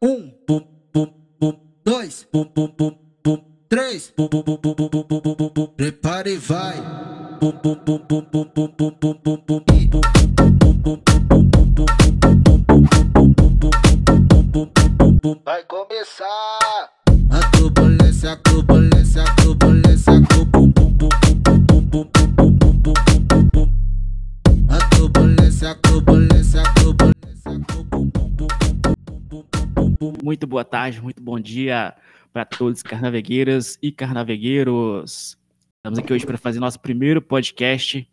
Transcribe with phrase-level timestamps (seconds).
[0.00, 0.64] Um, bum,
[0.94, 5.50] bum, bum, dois, bum, bum, bum, bum, três, bum, bum, bum, bum, bum, bum, bum,
[5.52, 6.78] bum, prepara e vai.
[6.78, 6.82] E
[7.40, 9.64] bum, bum, bum, bum, bum, bum, bum, bum, bum, bum,
[15.20, 15.42] bum.
[15.44, 16.90] Vai começar
[17.30, 20.12] a turbulência, a turbulência, a turbulência.
[20.12, 20.92] A turbulência,
[24.68, 26.57] a turbulência, a turbulência,
[30.28, 31.94] Muito boa tarde, muito bom dia
[32.34, 35.38] para todos carnavegueiras e carnavegueiros.
[35.78, 38.06] Estamos aqui hoje para fazer nosso primeiro podcast,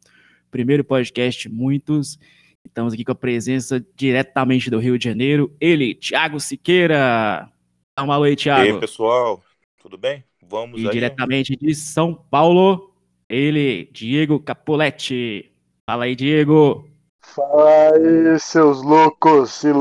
[0.50, 2.18] primeiro podcast muitos.
[2.66, 7.52] Estamos aqui com a presença diretamente do Rio de Janeiro, ele, Thiago Siqueira.
[7.98, 8.62] Dá uma oi, E Thiago.
[8.76, 9.44] aí, pessoal,
[9.82, 10.24] tudo bem?
[10.42, 10.92] Vamos E aí.
[10.94, 12.94] diretamente de São Paulo,
[13.28, 15.52] ele, Diego Capoletti.
[15.86, 16.88] Fala aí, Diego.
[17.22, 19.74] Fala aí, seus loucos e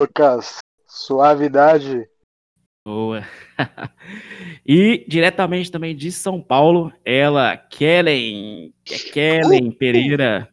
[0.00, 0.58] loucas.
[0.94, 2.06] Suavidade.
[2.84, 3.22] Boa.
[4.66, 8.74] e diretamente também de São Paulo, ela, Kellen.
[8.90, 10.52] É Kellen Pereira.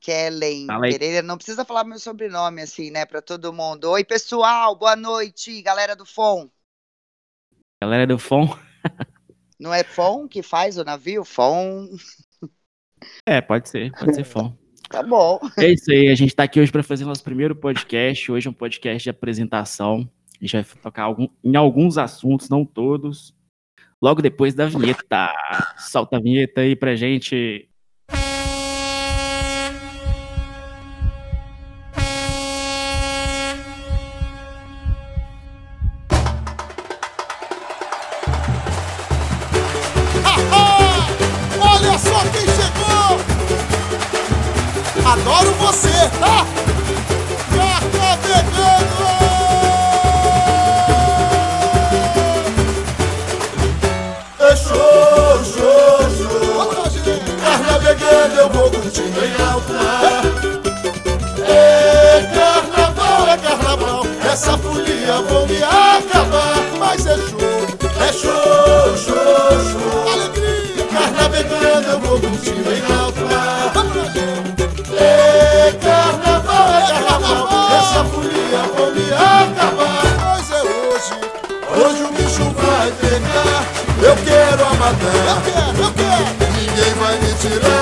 [0.00, 0.68] Kellen.
[0.68, 3.90] Pereira, não precisa falar meu sobrenome assim, né, para todo mundo.
[3.90, 6.48] Oi, pessoal, boa noite, galera do FON.
[7.82, 8.56] Galera do FON.
[9.58, 11.24] Não é FON que faz o navio?
[11.24, 11.88] FON,
[13.26, 14.56] É, pode ser, pode ser FON.
[14.92, 15.40] tá bom.
[15.58, 18.30] É isso aí, a gente tá aqui hoje para fazer nosso primeiro podcast.
[18.30, 20.08] Hoje é um podcast de apresentação.
[20.34, 23.34] A gente vai tocar em alguns assuntos, não todos.
[24.00, 25.32] Logo depois da vinheta.
[25.78, 27.68] Solta a vinheta aí pra gente.
[58.92, 60.22] Curtir em alto mar
[61.48, 67.40] É carnaval, é carnaval Essa folia vou me acabar Mas é show,
[68.00, 70.12] é show, show, show.
[70.12, 70.86] Alegria!
[70.92, 73.72] Carna Vegano eu vou curtir em alto mar
[74.98, 80.04] É carnaval, é carnaval Essa folia vou me acabar
[80.36, 81.12] Mas é hoje,
[81.80, 83.64] hoje o bicho vai pegar.
[84.02, 86.52] Eu quero a matar Eu quero, eu quero.
[86.56, 87.81] Ninguém vai me tirar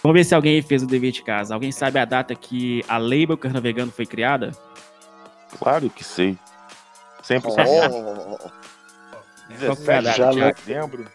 [0.03, 1.53] Vamos ver se alguém aí fez o dever de casa.
[1.53, 4.51] Alguém sabe a data que a Label Carnavegano foi criada?
[5.59, 6.37] Claro que sei.
[7.21, 7.63] Sempre Oh, que
[9.83, 11.09] foi a 17 data, Já de dezembro de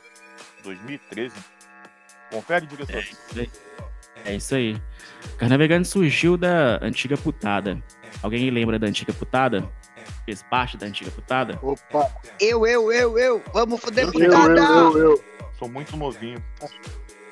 [0.62, 1.34] 2013.
[2.30, 3.04] Confere, diretor.
[4.24, 4.80] É isso aí.
[5.38, 7.82] Carnavegano surgiu da antiga putada.
[8.22, 9.68] Alguém lembra da antiga putada?
[10.26, 11.58] Fez parte da antiga putada?
[11.62, 12.10] Opa,
[12.40, 14.60] eu, eu, eu, eu, vamos foder eu, putada!
[14.60, 15.24] eu, eu, eu.
[15.58, 16.42] Sou muito novinho.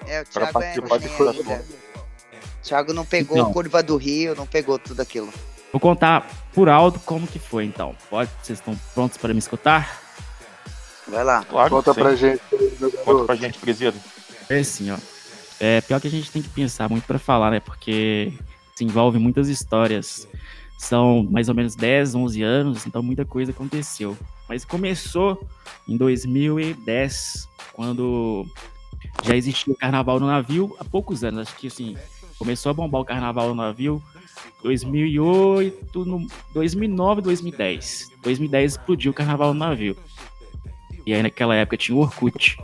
[0.06, 1.64] É, o Thiago é novinho ainda.
[1.94, 3.50] O Thiago não pegou Então.
[3.50, 5.30] a curva do Rio, não pegou tudo aquilo.
[5.72, 7.96] Vou contar por alto como que foi, então.
[8.08, 8.30] Pode?
[8.42, 10.00] Vocês estão prontos para me escutar?
[11.08, 11.44] Vai lá.
[11.44, 12.00] Claro Conta que sim.
[12.02, 12.42] pra gente,
[12.80, 14.00] meu Conta pra gente, presídio.
[14.48, 14.96] É assim, ó.
[15.60, 17.60] É pior que a gente tem que pensar muito para falar, né?
[17.60, 18.32] Porque
[18.74, 20.26] se envolve muitas histórias.
[20.78, 24.16] São mais ou menos 10, 11 anos, então muita coisa aconteceu.
[24.48, 25.46] Mas começou
[25.88, 28.46] em 2010, quando
[29.22, 31.48] já existia o carnaval no navio há poucos anos.
[31.48, 31.96] Acho que assim,
[32.38, 34.02] começou a bombar o carnaval no navio
[34.62, 38.10] 2008, no 2009, 2010.
[38.22, 39.96] 2010 explodiu o carnaval no navio.
[41.06, 42.56] E aí naquela época tinha o Orkut.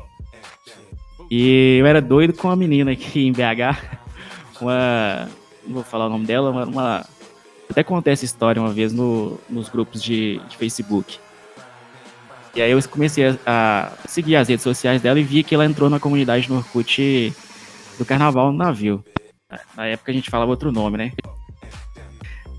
[1.30, 3.98] E eu era doido com uma menina aqui em BH,
[4.60, 5.28] uma.
[5.64, 7.06] Não vou falar o nome dela, uma.
[7.70, 11.18] Até contei essa história uma vez no, nos grupos de, de Facebook.
[12.54, 15.64] E aí eu comecei a, a seguir as redes sociais dela e vi que ela
[15.64, 17.32] entrou na comunidade no Orkut
[17.96, 19.04] do Carnaval no Navio.
[19.76, 21.12] Na época a gente falava outro nome, né?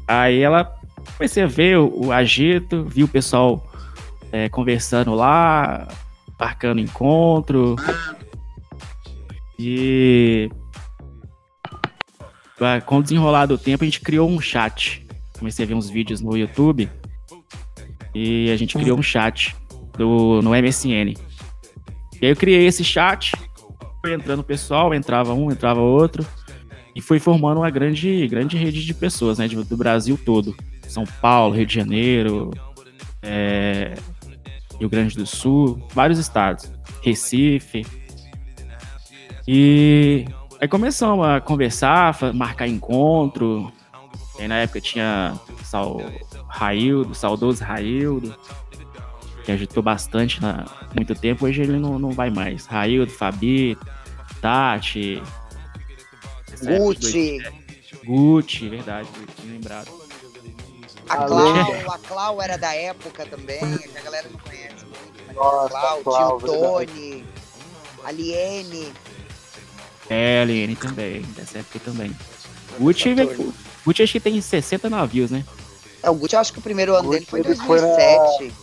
[0.08, 0.74] Aí ela
[1.18, 3.70] comecei a ver o, o agito, vi o pessoal
[4.32, 5.90] é, conversando lá,
[6.40, 7.76] marcando encontro.
[9.60, 10.50] E
[12.86, 15.01] com o desenrolar do tempo, a gente criou um chat.
[15.42, 16.88] Comecei a ver uns vídeos no YouTube
[18.14, 19.56] e a gente criou um chat
[19.98, 21.16] do, no MSN.
[22.22, 23.32] E aí eu criei esse chat,
[24.02, 26.24] foi entrando pessoal, entrava um, entrava outro,
[26.96, 30.56] e foi formando uma grande, grande rede de pessoas, né, de- do Brasil todo.
[30.88, 32.52] São Paulo, Rio de Janeiro,
[33.24, 33.96] é,
[34.80, 36.72] Rio Grande do Sul, vários estados.
[37.02, 37.84] Recife.
[39.48, 40.24] E
[40.60, 43.74] aí começamos a conversar, marcar encontro.
[44.42, 46.02] E aí na época tinha Sal
[46.48, 48.36] Raildo, saudoso Raildo,
[49.46, 50.66] que ajudou bastante na
[50.96, 51.46] muito tempo.
[51.46, 52.66] Hoje ele não, não vai mais.
[52.66, 53.78] Raildo, Fabi,
[54.42, 55.22] Tati.
[56.64, 57.62] Gucci, 2007.
[58.04, 59.08] Gucci, verdade,
[59.44, 59.90] bem lembrado.
[61.08, 61.18] a?
[61.28, 66.02] Clau, a Clau era da época também, que a galera não conhece muito, Nossa, Clau,
[66.02, 67.26] Clau, tio Tony,
[68.04, 68.92] a Liene.
[70.10, 72.12] É, Liene também, dessa época também.
[72.80, 73.54] Gucci, veio-
[73.86, 75.44] Gucci acho que tem 60 navios, né?
[76.04, 77.88] É, o Gucci, eu acho que o primeiro ano dele foi em Ele foi na-
[77.88, 78.54] 2007,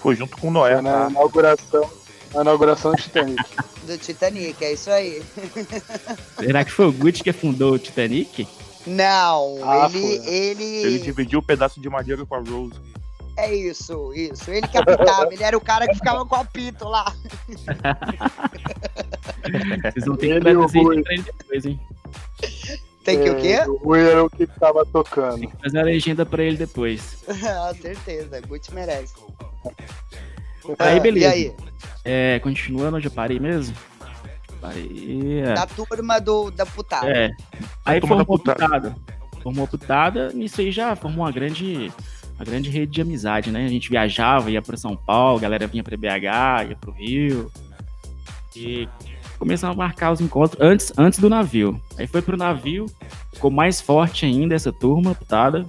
[0.00, 1.10] Foi junto com o Noé, na tá?
[1.10, 1.90] inauguração,
[2.34, 3.42] na inauguração do Titanic.
[3.86, 5.22] do Titanic, é isso aí.
[6.38, 8.46] Será que foi o Gucci que fundou o Titanic?
[8.86, 10.34] Não, Ah, ele, foi.
[10.34, 12.74] ele, Ele dividiu o pedaço de madeira com a Rose.
[13.36, 14.48] É isso, isso.
[14.50, 17.12] Ele que apitava, ele era o cara que ficava com o apito lá.
[19.92, 21.80] Vocês vão ter que traduzir pra ele depois, hein?
[23.04, 23.48] Tem que o quê?
[23.48, 25.40] É, O Rui era o que tava tocando.
[25.40, 27.18] Tem que fazer a legenda pra ele depois.
[27.44, 29.14] Ah, certeza, Gucci merece.
[30.78, 31.26] Aí, Ah, beleza.
[31.26, 31.54] E aí?
[32.04, 33.74] É, continuando onde eu parei mesmo?
[34.60, 35.40] Parei.
[35.44, 35.52] é.
[35.54, 37.06] Da turma do, da putada.
[37.10, 37.30] É.
[37.84, 38.64] Aí formou putada.
[38.66, 38.96] putada.
[39.42, 41.92] Formou putada, nisso aí já formou uma grande,
[42.36, 43.66] uma grande rede de amizade, né?
[43.66, 47.50] A gente viajava, ia para São Paulo, a galera vinha para BH, ia pro Rio.
[48.56, 48.88] E
[49.38, 51.80] começamos a marcar os encontros antes, antes do navio.
[51.98, 52.86] Aí foi pro navio,
[53.32, 55.66] ficou mais forte ainda essa turma, putada.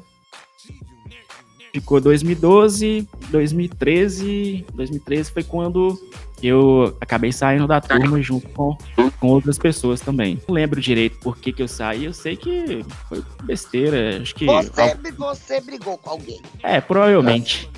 [1.74, 4.66] Ficou 2012, 2013.
[4.74, 6.00] 2013 foi quando
[6.42, 8.78] eu acabei saindo da turma junto com,
[9.20, 10.40] com outras pessoas também.
[10.48, 14.22] Não lembro direito por que, que eu saí, eu sei que foi besteira.
[14.22, 14.46] Acho que.
[14.46, 16.42] Você, você brigou com alguém.
[16.64, 17.70] É, provavelmente.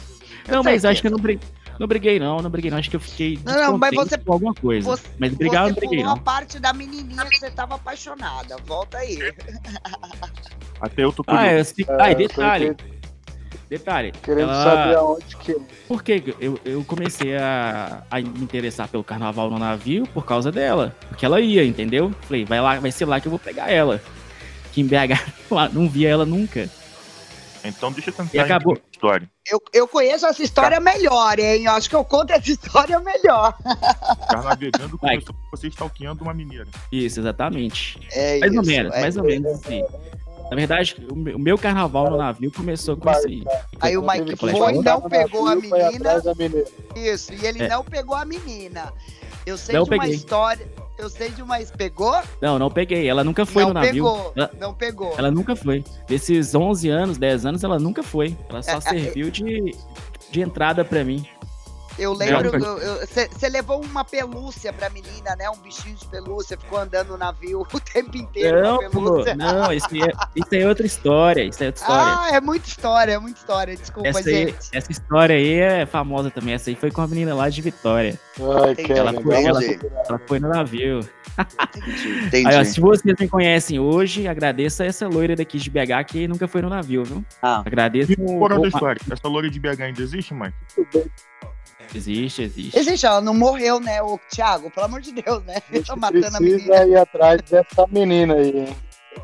[0.48, 1.48] Não, mas acho que eu não briguei.
[1.80, 2.78] Não briguei, não, não briguei, não.
[2.78, 3.40] Acho que eu fiquei.
[3.46, 4.88] Não, não, mas você- com alguma coisa.
[4.90, 6.22] você- mas brigar, eu você não briguei, pulou não.
[6.22, 8.56] a parte da menininha que você tava apaixonada.
[8.66, 9.18] Volta aí.
[10.82, 11.56] Até eu tô Ah, curioso.
[11.58, 11.86] eu sei.
[11.88, 12.84] É, Ah, e eu tô detalhe, que-
[13.70, 14.12] detalhe.
[14.24, 15.56] Querendo ela- saber aonde que.
[15.88, 20.52] Por que eu, eu comecei a, a me interessar pelo carnaval no navio por causa
[20.52, 20.96] dela?
[21.10, 22.12] Porque ela ia, entendeu?
[22.22, 24.02] Falei, vai lá, vai ser lá que eu vou pegar ela.
[24.72, 25.20] Que em BH
[25.50, 26.70] lá, não via ela nunca.
[27.64, 28.78] Então deixa eu tentar E acabou.
[28.92, 29.30] história.
[29.50, 31.66] Eu, eu conheço essa história melhor, hein?
[31.66, 33.58] Eu acho que eu conto essa história melhor.
[34.30, 35.16] Carnavegando Vai.
[35.16, 36.68] começou com você stalkeando uma mineira.
[36.92, 38.00] Isso, exatamente.
[38.12, 39.02] É Mais ou isso, menos, é.
[39.02, 39.84] mais ou menos assim.
[40.50, 43.44] Na verdade, o meu, carnaval no navio começou com isso aí.
[43.82, 46.22] Aí o Mike foi, "Vamos não pegou a navio, menina.
[46.38, 46.64] menina.
[46.96, 47.68] Isso, e ele É.
[47.68, 48.94] não pegou a menina.
[49.46, 50.16] Eu sei Não de uma peguei.
[50.16, 50.66] história.
[50.98, 51.58] Eu sei de uma.
[51.78, 52.16] Pegou?
[52.42, 53.08] Não, não peguei.
[53.08, 53.92] Ela nunca foi não no navio.
[54.04, 54.34] pegou.
[54.36, 55.14] Ela- Não pegou.
[55.18, 55.84] Ela nunca foi.
[56.08, 58.36] Desses 11 anos, 10 anos, ela nunca foi.
[58.50, 59.76] Ela só serviu de,
[60.32, 61.26] de entrada pra mim.
[61.98, 62.52] Eu lembro,
[63.08, 65.50] você levou uma pelúcia pra menina, né?
[65.50, 69.02] Um bichinho de pelúcia, ficou andando no navio o tempo inteiro Não, com a pô,
[69.04, 69.36] pelúcia.
[69.36, 71.44] não, isso aí, é, isso aí é outra história.
[71.44, 72.16] Isso aí é outra história.
[72.20, 73.76] Ah, é muita história, é muita história.
[73.76, 74.58] Desculpa, essa, aí, gente.
[74.74, 76.54] essa história aí é famosa também.
[76.54, 78.20] Essa aí foi com a menina lá de Vitória.
[78.40, 79.88] Ai, Entendi, Ela foi, ela, entendi.
[80.08, 81.00] ela foi no navio.
[82.28, 82.48] Entendi.
[82.48, 86.48] Aí, ó, se vocês me conhecem hoje, agradeça essa loira daqui de BH que nunca
[86.48, 87.26] foi no navio, viu?
[87.42, 87.62] Ah.
[87.66, 88.12] Agradeço.
[88.12, 90.54] E fora o- da história, essa loura de BH ainda existe, Mike?
[91.94, 92.78] Existe, existe.
[92.78, 94.02] Existe, ela não morreu, né?
[94.02, 95.58] O Thiago, pelo amor de Deus, né?
[95.72, 96.58] A gente Tô matando a menina.
[96.64, 98.76] precisa ir atrás dessa menina aí, hein?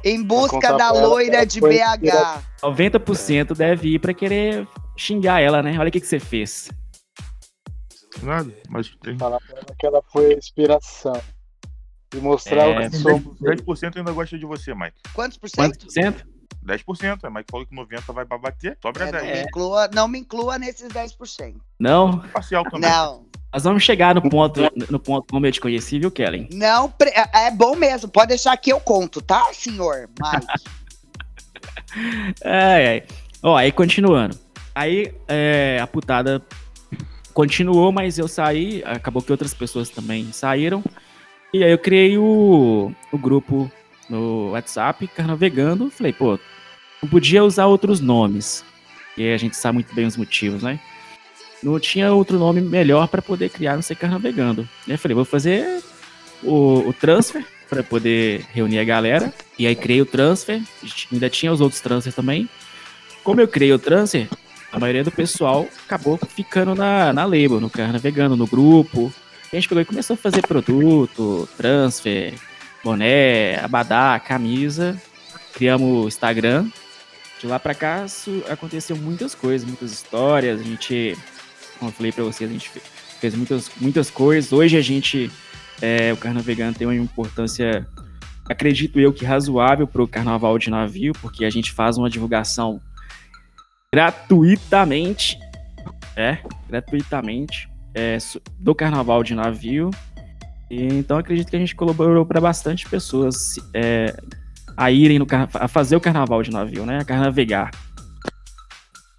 [0.04, 2.42] Em busca da ela loira de BH.
[2.62, 4.68] 90% deve ir pra querer
[4.98, 5.78] xingar ela, né?
[5.78, 6.70] Olha o que, que você fez.
[8.22, 11.20] Nada, mas tem Falar pra ela que ela foi a inspiração.
[12.16, 13.40] E mostrar É, o que somos.
[13.40, 14.98] 10% ainda gosta de você, Mike.
[15.14, 15.86] Quantos por Quantos cento?
[15.86, 16.33] por cento?
[16.64, 17.20] 10%.
[17.24, 19.32] A Mike falou que 90% vai bater, sobra É, não, 10%.
[19.34, 21.56] me inclua, não me inclua nesses 10%.
[21.80, 22.20] Não.
[22.34, 22.90] Parcial também.
[22.90, 26.48] Não, Nós vamos chegar no ponto, no ponto como eu te conheci, viu, Kellen?
[26.52, 26.90] não.
[26.90, 30.48] pre- É bom mesmo, pode deixar que eu conto, tá, senhor Mike?
[32.44, 33.04] Ai, ai.
[33.42, 34.38] Ó, aí continuando.
[34.74, 36.42] Aí é, a putada
[37.34, 38.82] continuou, mas eu saí.
[38.86, 40.84] Acabou que outras pessoas também saíram.
[41.54, 43.72] E aí eu criei o, o grupo
[44.10, 45.92] no WhatsApp, Carnavegando.
[45.92, 46.40] Falei, pô,
[47.04, 48.64] não podia usar outros nomes.
[49.18, 50.80] E a gente sabe muito bem os motivos, né?
[51.62, 54.68] Não tinha outro nome melhor para poder criar não ser Carnavegando.
[54.88, 55.84] E eu falei, vou fazer
[56.42, 59.34] o, o transfer para poder reunir a galera.
[59.60, 60.62] E aí criei o transfer,
[61.12, 62.50] ainda tinha os outros transfer também.
[63.24, 64.28] Como eu criei o transfer,
[64.72, 69.14] a maioria do pessoal acabou ficando na, na label, no Carna Vegano, no grupo.
[69.52, 72.34] E a gente pegou e começou a fazer produto, transfer,
[72.84, 75.00] boné, abadá, camisa.
[75.54, 76.68] Criamos o Instagram.
[77.44, 78.06] De lá pra cá
[78.50, 80.62] aconteceu muitas coisas, muitas histórias.
[80.62, 81.14] A gente,
[81.78, 82.82] como eu falei pra vocês, a gente fe-
[83.20, 84.54] fez muitas, muitas coisas.
[84.54, 85.30] Hoje a gente
[85.82, 87.86] é, o carnaval vegano tem uma importância,
[88.50, 92.80] acredito eu, que razoável para o carnaval de navio, porque a gente faz uma divulgação
[93.94, 95.38] gratuitamente,
[96.16, 96.38] é,
[96.70, 98.18] gratuitamente, é,
[98.58, 99.92] do carnaval de navio.
[100.72, 104.16] E, então acredito que a gente colaborou para bastante pessoas é,
[104.76, 107.00] a irem no a fazer o carnaval de navio, né?
[107.00, 107.72] A carnavegar.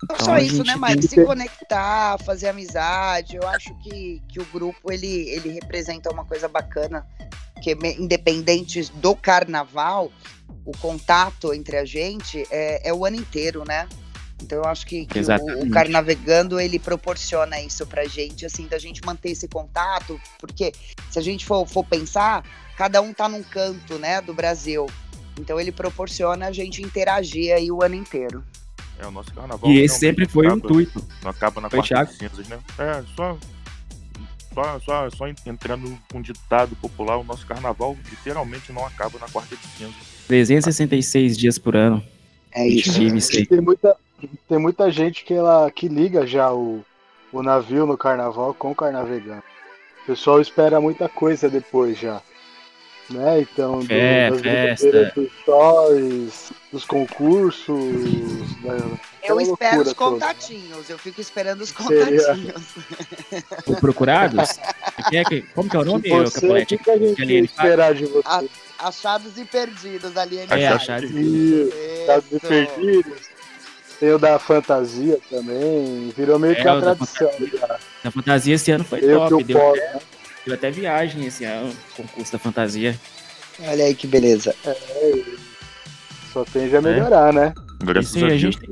[0.09, 1.03] Não Então, só isso, né, Mike?
[1.09, 3.37] Se ter- conectar, fazer amizade.
[3.37, 7.07] Eu acho que, que o grupo ele, ele representa uma coisa bacana,
[7.63, 10.13] que independente do carnaval,
[10.65, 13.89] o contato entre a gente é, é o ano inteiro, né?
[14.43, 18.79] Então eu acho que, que o, o Carnavegando ele proporciona isso pra gente, assim, da
[18.79, 20.73] gente manter esse contato, porque
[21.11, 22.45] se a gente for, for pensar,
[22.77, 24.87] cada um tá num canto, né, do Brasil.
[25.39, 28.45] Então ele proporciona a gente interagir aí o ano inteiro.
[28.99, 29.69] É, o nosso carnaval.
[29.71, 31.05] E esse sempre foi o acaba- intuito.
[31.23, 32.59] Não acaba na Foi, quarta cinzas, né?
[32.79, 33.37] É, só.
[34.55, 39.27] Só, só, só entrando com um ditado popular, o nosso carnaval literalmente não acaba na
[39.29, 39.97] quarta de cinzas.
[40.29, 42.01] 366 dias por ano.
[42.53, 43.37] É isso.
[43.37, 43.47] aí.
[43.47, 43.97] Tem muita,
[44.49, 46.85] tem muita gente que, ela, que liga já o,
[47.33, 49.43] o navio no carnaval com o carnavegano.
[50.05, 52.23] O pessoal espera muita coisa depois já.
[53.11, 53.41] Né?
[53.43, 55.13] Então, do, É, das festa.
[55.15, 57.77] dos stories, dos concursos.
[58.63, 58.99] né?
[59.23, 59.95] Eu espero os loucura toda.
[59.95, 62.63] contatinhos, eu fico esperando os contatinhos.
[63.67, 64.59] O Procurados?
[65.11, 66.79] Quem é que- como que é o nome, você, o Capolete?
[66.79, 68.23] que, que a gente que esperar de você?
[68.25, 68.43] Ah,
[68.79, 70.39] Achados e perdidos ali.
[70.39, 71.05] É, Achados achado.
[71.07, 71.73] Isso,
[72.07, 72.41] Dados Isso.
[72.47, 73.35] perdidos.
[74.01, 76.13] Tem o da fantasia também.
[76.17, 77.79] Virou meio É, que o uma da tradição já.
[78.05, 79.45] A fantasia esse ano foi Eu que top.
[79.45, 80.01] Deu, posso, né?
[80.45, 82.99] Deu até viagem esse ano, concurso da fantasia.
[83.61, 84.55] Olha aí que beleza.
[86.33, 87.55] Só tende a melhorar, né?
[87.83, 88.71] Graças Isso aí, a gente tem,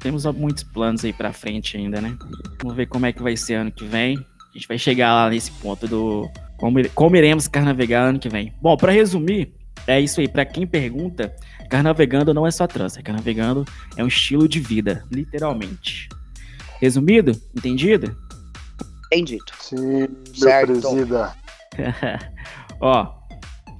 [0.00, 2.16] temos muitos planos aí pra frente ainda, né?
[2.60, 4.18] Vamos ver como é que vai ser ano que vem.
[4.50, 8.52] A gente vai chegar lá nesse ponto do como, como iremos carnavegar ano que vem.
[8.60, 9.54] Bom, pra resumir,
[9.86, 10.28] é isso aí.
[10.28, 11.34] Pra quem pergunta,
[11.70, 13.02] carnavegando não é só trança.
[13.02, 13.64] Carnavegando
[13.96, 16.08] é um estilo de vida, literalmente.
[16.80, 17.32] Resumido?
[17.56, 18.14] Entendido?
[19.12, 19.44] Entendido.
[19.60, 20.72] Sim, meu Certo.
[20.80, 21.34] presida.
[22.80, 23.06] Ó,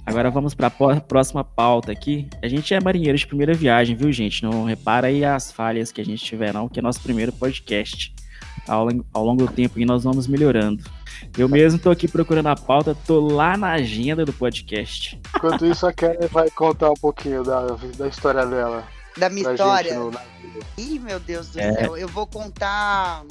[0.05, 2.27] agora vamos para a próxima pauta aqui.
[2.41, 4.43] A gente é marinheiro de primeira viagem, viu, gente?
[4.43, 8.13] Não repara aí as falhas que a gente tiver, não, que é nosso primeiro podcast.
[8.67, 10.83] Ao, ao longo do tempo e nós vamos melhorando.
[11.37, 15.19] Eu mesmo tô aqui procurando a pauta, tô lá na agenda do podcast.
[15.35, 17.61] Enquanto isso, a Kelly vai contar um pouquinho da,
[17.97, 18.83] da história dela.
[19.17, 19.91] Da minha história.
[19.91, 20.11] gente no.
[20.77, 21.73] Ih, meu Deus do É.
[21.73, 21.97] céu.
[21.97, 23.23] Eu vou contar.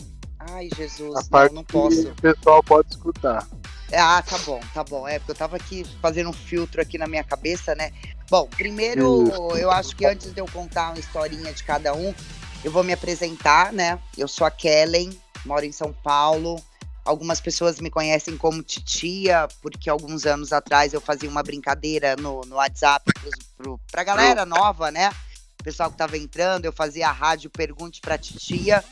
[0.50, 1.14] Ai, Jesus.
[1.16, 2.08] A Não, parte não que posso.
[2.08, 3.46] o pessoal pode escutar.
[3.92, 5.08] Ah, tá bom, tá bom.
[5.08, 7.90] É, porque eu tava aqui fazendo um filtro aqui na minha cabeça, né?
[8.30, 9.56] Bom, primeiro, Isso.
[9.56, 12.14] eu acho que antes de eu contar uma historinha de cada um,
[12.62, 13.98] eu vou me apresentar, né?
[14.16, 15.10] Eu sou a Kellen,
[15.44, 16.62] moro em São Paulo.
[17.04, 22.42] Algumas pessoas me conhecem como Titia, porque alguns anos atrás eu fazia uma brincadeira no,
[22.42, 23.10] no WhatsApp
[23.56, 25.10] pro, pra galera nova, né?
[25.58, 28.84] O pessoal que tava entrando, eu fazia a rádio Pergunte pra Titia.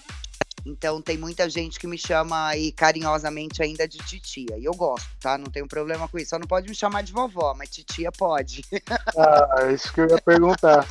[0.66, 4.58] Então tem muita gente que me chama aí carinhosamente ainda de titia.
[4.58, 5.38] E eu gosto, tá?
[5.38, 6.30] Não tenho problema com isso.
[6.30, 8.64] Só não pode me chamar de vovó, mas titia pode.
[9.16, 10.87] Ah, isso que eu ia perguntar.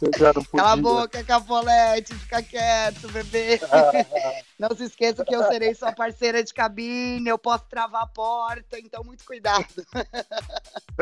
[0.00, 0.64] Eu já não podia.
[0.64, 3.60] Cala a boca, Capolete, fica quieto, bebê.
[3.70, 8.06] Ah, Não se esqueça que eu serei sua parceira de cabine, eu posso travar a
[8.06, 9.66] porta, então muito cuidado.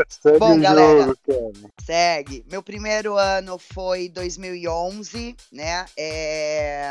[0.09, 1.15] segue Bom, o galera.
[1.29, 1.71] jogo.
[1.85, 2.45] Segue.
[2.51, 5.87] Meu primeiro ano foi 2011, né?
[5.97, 6.91] É,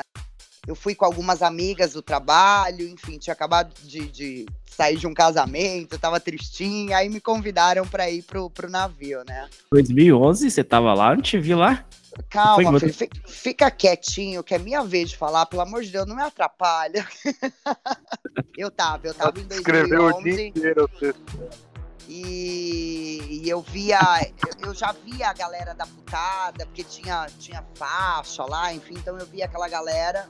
[0.67, 5.13] Eu fui com algumas amigas do trabalho, enfim, tinha acabado de, de sair de um
[5.13, 9.49] casamento, tava tristinha, aí me convidaram para ir pro, pro navio, né?
[9.71, 11.11] 2011, você tava lá?
[11.11, 11.85] Eu Não te vi lá?
[12.29, 12.93] Calma, filho,
[13.27, 17.07] fica, quietinho, que é minha vez de falar, pelo amor de Deus, não me atrapalha.
[18.57, 20.47] eu tava, eu tava em Escreveu o dia 2011.
[20.47, 20.83] inteiro.
[20.83, 21.69] o texto.
[22.07, 23.99] E, e eu via,
[24.47, 29.15] eu, eu já via a galera da putada, porque tinha, tinha faixa lá, enfim, então
[29.19, 30.27] eu via aquela galera,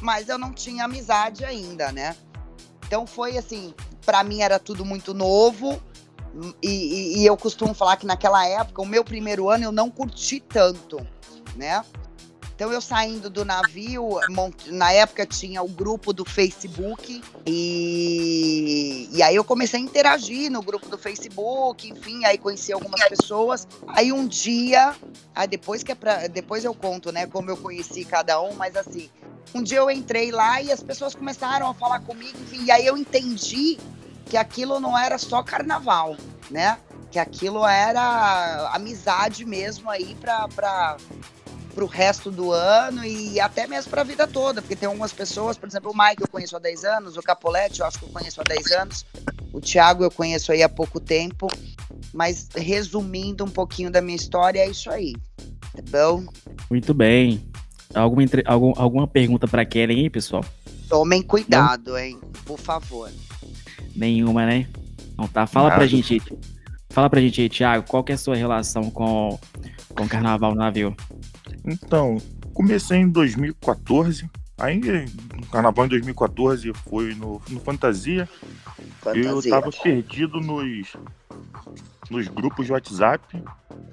[0.00, 2.16] mas eu não tinha amizade ainda, né?
[2.86, 3.74] Então foi assim,
[4.04, 5.80] pra mim era tudo muito novo,
[6.62, 9.90] e, e- e eu costumo falar que naquela época, o meu primeiro ano eu não
[9.90, 11.04] curti tanto,
[11.56, 11.84] né?
[12.54, 14.18] Então eu saindo do navio,
[14.68, 20.62] na época tinha o grupo do Facebook e, e aí eu comecei a interagir no
[20.62, 23.68] grupo do Facebook, enfim, aí conheci algumas pessoas.
[23.88, 24.94] Aí um dia,
[25.34, 28.74] aí depois que é pra, depois eu conto, né, como eu conheci cada um, mas
[28.74, 29.10] assim,
[29.54, 32.86] um dia eu entrei lá e as pessoas começaram a falar comigo, enfim, e aí
[32.86, 33.78] eu entendi
[34.26, 36.16] que aquilo não era só carnaval,
[36.50, 36.78] né?
[37.10, 40.96] Que aquilo era amizade mesmo aí pra,
[41.74, 45.68] pro resto do ano e até mesmo pra vida toda, porque tem algumas pessoas, por
[45.68, 48.40] exemplo, o Mike eu conheço há 10 anos, o Capolete eu acho que eu conheço
[48.40, 49.06] há 10 anos,
[49.52, 51.48] O Thiago eu conheço aí há pouco tempo,
[52.12, 55.14] mas resumindo um pouquinho da minha história, é isso aí.
[55.74, 56.26] Tá bom?
[56.70, 57.42] Muito bem.
[57.94, 60.44] Alguma, entre- algum- alguma pergunta pra Kellen aí, pessoal?
[60.88, 62.18] Tomem cuidado, hein?
[62.44, 63.10] Por favor.
[63.94, 64.66] Nenhuma, né?
[65.16, 65.46] Não tá.
[65.46, 65.88] Fala pra Nada.
[65.88, 66.22] gente aí.
[66.90, 69.38] Fala pra gente aí, Thiago, qual que é a sua relação com,
[69.94, 70.94] com o carnaval no navio?
[71.64, 72.16] Então,
[72.54, 74.28] comecei em 2014.
[74.58, 74.80] Aí,
[75.34, 78.28] no carnaval em 2014 foi no, no Fantasia.
[79.14, 79.50] Eu Fantasia.
[79.50, 80.96] tava perdido nos,
[82.10, 83.42] nos grupos de WhatsApp.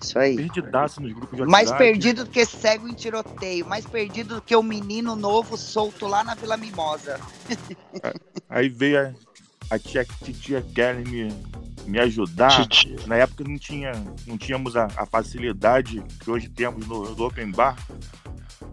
[0.02, 0.36] Isso aí.
[0.36, 1.52] Perdidaço nos grupos de WhatsApp.
[1.52, 3.66] Mais perdido do que cego em tiroteio.
[3.66, 7.20] Mais perdido do que o menino novo solto lá na Vila Mimosa.
[8.50, 9.00] Aí veio
[9.70, 11.34] a, a tia, tia Kellen me,
[11.86, 12.68] me ajudar.
[12.68, 12.96] Titi.
[13.08, 13.92] Na época não, tinha,
[14.28, 17.78] não tínhamos a, a facilidade que hoje temos no, no Open Bar.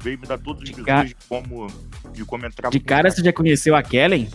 [0.02, 1.66] Veio me dar todos os De de como,
[2.12, 2.70] de como entrar.
[2.70, 4.28] De cara, você já conheceu a Kellen?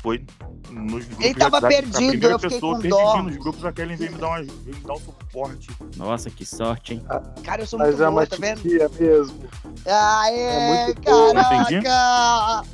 [0.00, 0.24] Foi
[0.72, 3.22] nos grupos Ele tava WhatsApp, perdido, eu fiquei pessoa com dó.
[3.22, 5.68] nos grupos, a Kellen veio me dar, uma, veio me dar um suporte.
[5.96, 7.04] Nossa, que sorte, hein?
[7.44, 8.60] Cara, eu sou muito Mas é boa, tá vendo?
[8.64, 9.48] mesmo.
[9.86, 12.66] Aê, É caraca!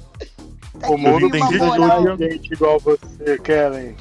[0.81, 2.17] Tá O mundo entendi uma tudo.
[2.17, 3.97] de gente igual você, Kellen.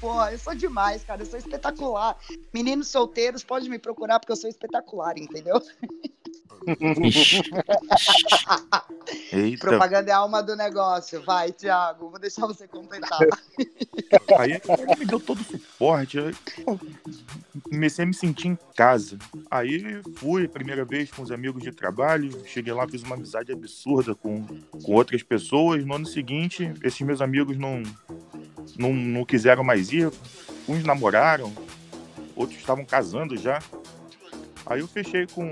[0.00, 1.22] Pô, eu sou demais, cara.
[1.22, 2.16] Eu sou espetacular.
[2.52, 5.60] Meninos solteiros, pode me procurar porque eu sou espetacular, entendeu?
[9.32, 11.22] Ixi, Propaganda é a alma do negócio.
[11.22, 13.18] Vai, Thiago, vou deixar você completar.
[14.38, 16.18] aí Kellen me deu todo o suporte.
[16.18, 16.78] Aí, pô,
[17.62, 19.18] comecei a me sentir em casa.
[19.50, 22.30] Aí fui, primeira vez com os amigos de trabalho.
[22.46, 25.84] Cheguei lá, fiz uma amizade absurda com, com outras pessoas.
[25.84, 27.82] No ano seguinte, esses meus amigos não,
[28.78, 30.10] não, não quiseram mais ir.
[30.68, 31.52] Uns namoraram,
[32.36, 33.60] outros estavam casando já.
[34.64, 35.50] Aí eu fechei com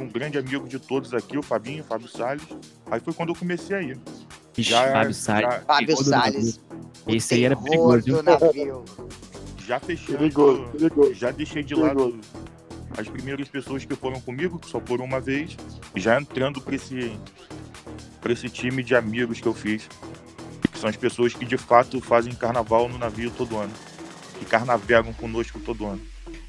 [0.00, 2.42] um grande amigo de todos aqui, o Fabinho, o Fábio Salles.
[2.90, 3.98] Aí foi quando eu comecei a ir.
[4.56, 5.42] ixi, Já- Fábio Salles.
[5.54, 6.60] já- Fábio Salles.
[7.06, 8.84] Esse aí era perigoso, navio.
[9.66, 10.16] Já fechei.
[10.16, 11.14] Perigoso, perigoso.
[11.14, 12.10] Já deixei de Perigoso.
[12.10, 12.20] lado
[12.98, 15.56] as primeiras pessoas que foram comigo, que só foram uma vez,
[15.94, 17.12] já entrando para esse,
[18.20, 19.88] pra esse time de amigos que eu fiz.
[20.72, 23.72] Que são as pessoas que de fato fazem carnaval no navio todo ano.
[24.38, 26.00] Que carnavegam conosco todo ano.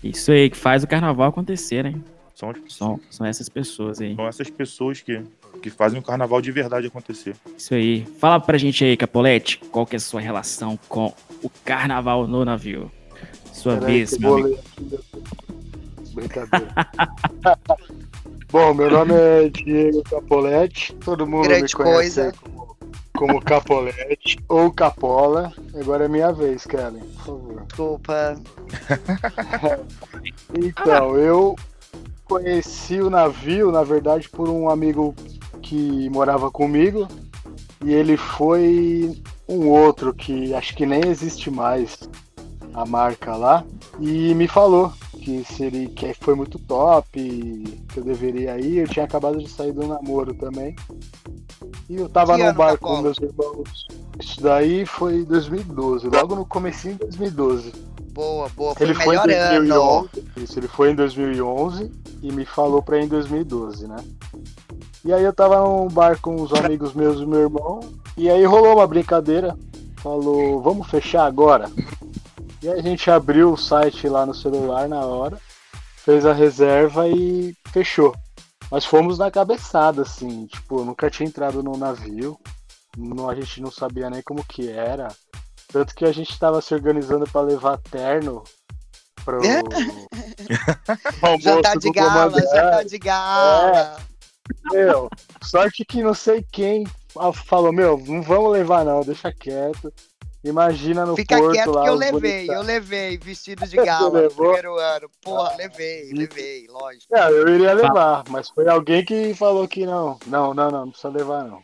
[0.04, 1.94] Isso aí, que faz o carnaval acontecer, né?
[2.36, 4.16] São, São, são essas pessoas aí.
[4.16, 5.22] são essas pessoas que,
[5.62, 7.36] que fazem o carnaval de verdade acontecer.
[7.58, 8.06] Isso aí.
[8.20, 11.14] Fala pra gente aí, Capolete, qual que é a sua relação com
[11.44, 12.92] o carnaval no navio?
[13.54, 14.60] Sua Peraí, vez, meu amigo.
[16.14, 16.74] Brincadeira.
[18.52, 20.94] Bom, meu nome é Diego Capoletti.
[20.96, 22.34] Todo mundo Grande me conhece coisa.
[22.42, 22.78] como,
[23.14, 25.54] como Capolete ou Capola.
[25.80, 27.62] Agora é minha vez, Kellen, por favor.
[27.68, 28.42] Desculpa.
[30.54, 31.56] Então, eu
[32.32, 35.14] conheci o navio, na verdade, por um amigo
[35.62, 37.06] que morava comigo.
[37.84, 41.98] E ele foi um outro que acho que nem existe mais
[42.74, 43.66] a marca lá.
[44.00, 48.78] E me falou que seria que foi muito top, que eu deveria ir.
[48.78, 50.74] Eu tinha acabado de sair do namoro também.
[51.90, 53.88] E eu tava Que num bar com meus irmãos.
[54.20, 57.74] Isso daí foi em 2012, logo no comecinho de 2012.
[58.12, 58.76] Boa, boa.
[58.76, 60.10] Foi Ele foi em melhor ano.
[60.10, 60.10] 2011.
[60.38, 63.98] Isso, ele foi em 2011 e me falou pra ir em 2012, né?
[65.04, 67.80] E aí eu tava num bar com os amigos meus e meu irmão.
[68.18, 69.58] E aí rolou uma brincadeira.
[69.98, 71.70] Falou, vamos fechar agora?
[72.62, 75.38] E aí a gente abriu o site lá no celular na hora,
[75.98, 78.16] fez a reserva e fechou.
[78.70, 82.40] Mas fomos na cabeçada, assim, tipo, nunca tinha entrado no navio.
[82.98, 85.08] Não, a gente não sabia nem como que era.
[85.72, 88.44] Tanto que a gente tava se organizando pra levar terno
[89.24, 89.40] pro
[91.22, 93.98] almoço Jantar de gala, jantar de gala.
[94.72, 95.10] Meu,
[95.42, 96.86] sorte que não sei quem
[97.46, 99.94] falou, meu, não vamos levar não, deixa quieto.
[100.44, 101.84] Imagina no Fica porto quieto lá.
[101.84, 102.56] que eu levei, bonitão.
[102.56, 105.10] eu levei vestido de gala no primeiro ano.
[105.22, 107.06] Porra, levei, levei, lógico.
[107.12, 110.18] Não, eu iria levar, mas foi alguém que falou que não.
[110.26, 111.62] Não, não, não, não precisa levar não.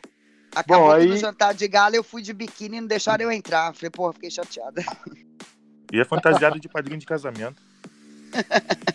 [0.59, 3.23] Acabou Bom, que no aí- jantar de gala eu fui de biquíni e não deixaram
[3.25, 3.73] eu entrar.
[3.73, 4.83] Falei, porra, fiquei chateada.
[5.91, 7.61] E é fantasiado de padrinho de casamento.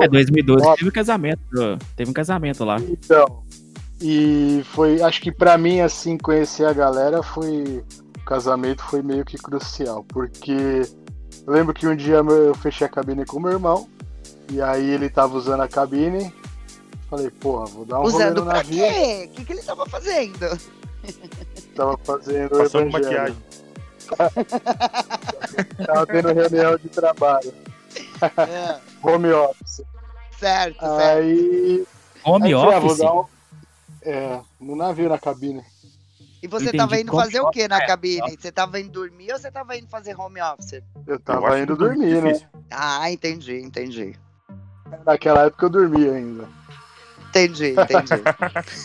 [0.00, 0.74] É, 2012 Ó.
[0.74, 2.76] teve um casamento, teve um casamento lá.
[2.80, 3.44] Então,
[4.00, 7.84] e foi, acho que pra mim, assim, conhecer a galera foi.
[8.16, 10.80] O casamento foi meio que crucial, porque
[11.46, 13.86] eu lembro que um dia eu fechei a cabine com meu irmão,
[14.50, 16.32] e aí ele tava usando a cabine.
[17.10, 18.82] Falei, porra, vou dar um rolê Usando no pra navio.
[18.86, 19.28] quê?
[19.30, 20.58] O que, que ele tava fazendo?
[21.74, 22.92] Tava fazendo Passando evangelho.
[22.92, 23.36] maquiagem.
[25.86, 27.52] Tava tendo reunião de trabalho,
[28.48, 29.82] É, home office.
[30.38, 31.18] certo, certo.
[31.18, 31.86] Aí.
[32.24, 32.98] Home aí eu office?
[32.98, 33.26] dar um-
[34.04, 35.64] É, no navio, na cabine.
[36.42, 36.76] E você Entendi.
[36.78, 38.36] tava indo fazer o que na é, cabine?
[38.36, 40.72] Você tava indo dormir ou você tava indo fazer home office?
[40.72, 42.32] Eu Eu tava acho indo dormir, né?
[42.70, 44.16] Ah, entendi, entendi.
[45.06, 46.48] Naquela época eu dormia ainda.
[47.32, 48.22] Entendi, entendi.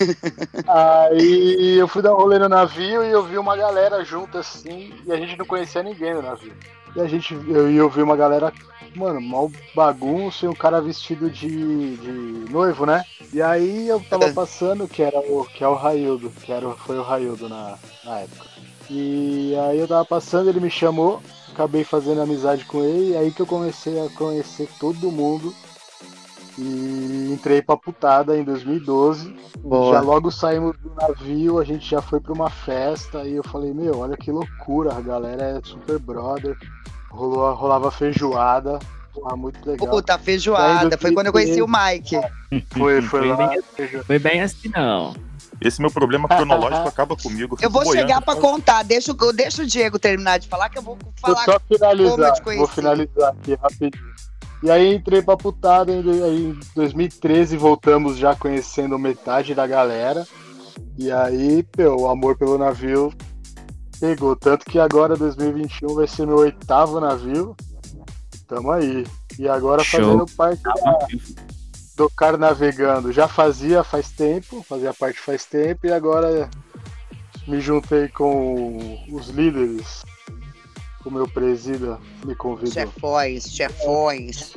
[0.66, 4.94] Aí eu fui dar um rolê no navio e eu vi uma galera junto assim,
[5.06, 6.54] e a gente não conhecia ninguém no navio.
[6.96, 8.54] E a gente, eu, eu vi uma galera,
[8.96, 13.04] mano, mal bagunça e um cara vestido de, de noivo, né?
[13.34, 16.98] E aí eu tava passando, que era o, que é o Raildo, que era, foi
[16.98, 18.46] o Raildo na, na época.
[18.90, 23.32] E aí eu tava passando, ele me chamou, acabei fazendo amizade com ele, e aí
[23.32, 25.54] que eu comecei a conhecer todo mundo.
[26.58, 29.36] E entrei pra putada em 2012.
[29.60, 29.94] Boa.
[29.96, 33.74] Já logo saímos do navio, a gente já foi pra uma festa e eu falei,
[33.74, 36.58] meu, olha que loucura, a galera é super brother.
[37.12, 38.80] Rolou, rolava feijoada,
[39.14, 39.88] porra, muito legal.
[39.88, 40.98] Puta, feijoada.
[40.98, 42.16] Foi quando eu conheci o Mike.
[42.72, 43.36] Foi, foi Foi lá.
[43.48, 43.62] bem-
[44.04, 45.14] Foi bem assim, não.
[45.60, 47.58] Esse meu problema cronológico acaba comigo.
[47.62, 48.26] Eu vou fico chegar boiando.
[48.26, 48.84] pra contar.
[48.84, 51.44] Deixa, o- deixa o Diego terminar de falar que eu vou Vou falar.
[51.46, 52.60] só como eu finalizar, te conheci.
[52.66, 54.17] vou finalizar aqui rapidinho.
[54.64, 59.68] E aí entrei pra putada, em do- aí em 2013 voltamos já conhecendo metade da
[59.68, 60.26] galera.
[60.98, 63.14] E aí, meu, o amor pelo navio
[64.00, 64.36] pegou.
[64.36, 67.56] Tanto que agora, 2021, vai ser meu oitavo navio.
[68.48, 69.06] Tamo aí.
[69.38, 70.00] E agora Show.
[70.02, 71.08] fazendo parte da-
[71.96, 73.12] do cara navegando.
[73.12, 76.50] Já fazia faz tempo, fazia parte faz tempo, e agora
[77.48, 80.04] me juntei com os líderes.
[81.06, 82.72] O meu presida me convidou.
[82.72, 84.54] Chefões, chefões.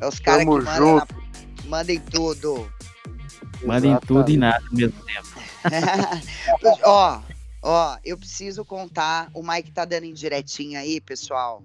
[0.00, 1.14] É os caras que mandam, junto.
[1.14, 2.70] na- mandem tudo.
[3.64, 5.26] Mandem tudo e nada ao mesmo tempo.
[6.84, 7.20] ó,
[7.62, 9.30] ó, eu preciso contar.
[9.32, 11.62] O Mike tá dando indiretinha aí, pessoal.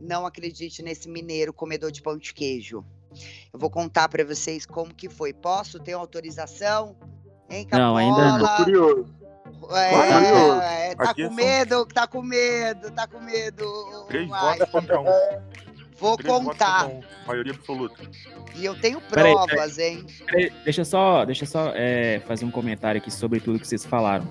[0.00, 2.84] Não acredite nesse mineiro comedor de pão de queijo.
[3.52, 5.32] Eu vou contar pra vocês como que foi.
[5.32, 6.94] Posso ter autorização?
[7.50, 8.46] Hein, Não, ainda não.
[8.46, 9.14] Tô curioso.
[9.70, 14.04] É, é, tá Aqui com são- medo, tá com medo, tá com medo.
[14.08, 15.04] Três votos contra um.
[15.98, 16.86] Vou Três contar.
[16.86, 17.00] um.
[17.26, 18.02] Maioria absoluta.
[18.54, 20.04] E eu tenho Peraí, provas, hein?
[20.26, 23.84] Peraí, Deixa eu só, deixa só é, fazer um comentário aqui sobre tudo que vocês
[23.84, 24.26] falaram.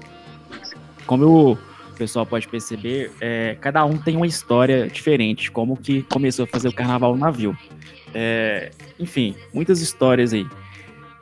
[1.06, 1.58] Como o
[1.98, 6.68] pessoal pode perceber, é, cada um tem uma história diferente, como que começou a fazer
[6.68, 7.58] o carnaval no navio.
[8.14, 10.46] É, enfim, muitas histórias aí.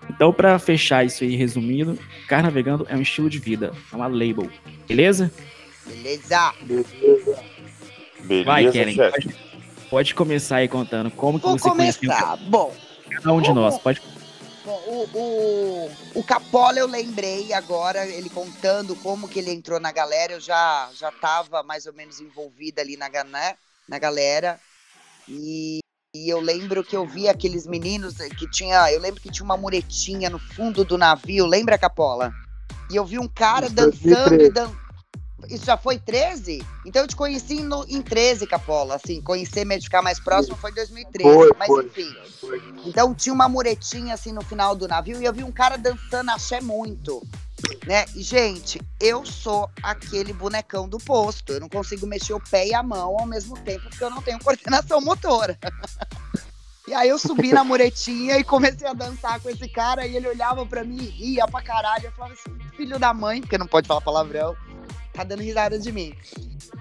[0.10, 4.50] Então, para fechar isso aí, resumindo, carnavegando é um estilo de vida, é uma label,
[4.88, 5.32] beleza?
[5.86, 6.54] Beleza.
[6.62, 8.46] Beleza.
[8.46, 9.36] Vai, Keren, pode,
[9.90, 12.38] pode começar aí contando como que Vou você conheceu começar.
[12.38, 12.74] Bom,
[13.10, 13.78] cada um de nós.
[13.78, 14.02] Pode
[14.64, 19.92] Bom, o, o, o Capola eu lembrei agora, ele contando como que ele entrou na
[19.92, 23.58] galera, eu já já estava mais ou menos envolvida ali na, né,
[23.90, 24.58] na galera.
[25.28, 25.83] E,
[26.16, 29.58] e eu lembro que eu vi aqueles meninos que tinha, eu lembro que tinha uma
[29.58, 32.32] muretinha no fundo do navio, lembra Capola?
[32.92, 34.46] E eu vi um cara Isso, dançando 2013.
[34.46, 34.72] e dan...
[35.50, 36.64] Isso já foi 13?
[36.86, 38.96] Então eu te conheci no, em 13, Capola.
[38.96, 41.34] Assim, conhecer mesmo, ficar mais próximo foi em 2013.
[41.34, 41.86] Foi, mas foi.
[41.86, 42.16] enfim.
[42.86, 46.30] Então tinha uma muretinha assim no final do navio e eu vi um cara dançando
[46.30, 47.26] axé muito.
[47.86, 48.06] Né?
[48.16, 51.54] E, gente, eu sou aquele bonecão do posto.
[51.54, 54.22] Eu não consigo mexer o pé e a mão ao mesmo tempo porque eu não
[54.22, 55.58] tenho coordenação motora.
[56.88, 60.28] E aí eu subi na muretinha e comecei a dançar com esse cara e ele
[60.28, 62.06] olhava pra mim e ria pra caralho.
[62.06, 64.56] Eu falava assim, filho da mãe, porque não pode falar palavrão,
[65.14, 66.14] tá dando risada de mim.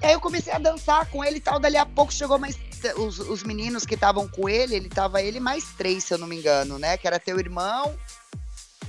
[0.01, 1.61] E aí eu comecei a dançar com ele e tal.
[1.61, 2.59] Dali a pouco chegou mais
[2.97, 6.27] os, os meninos que estavam com ele, ele tava ele mais três, se eu não
[6.27, 6.97] me engano, né?
[6.97, 7.97] Que era teu irmão,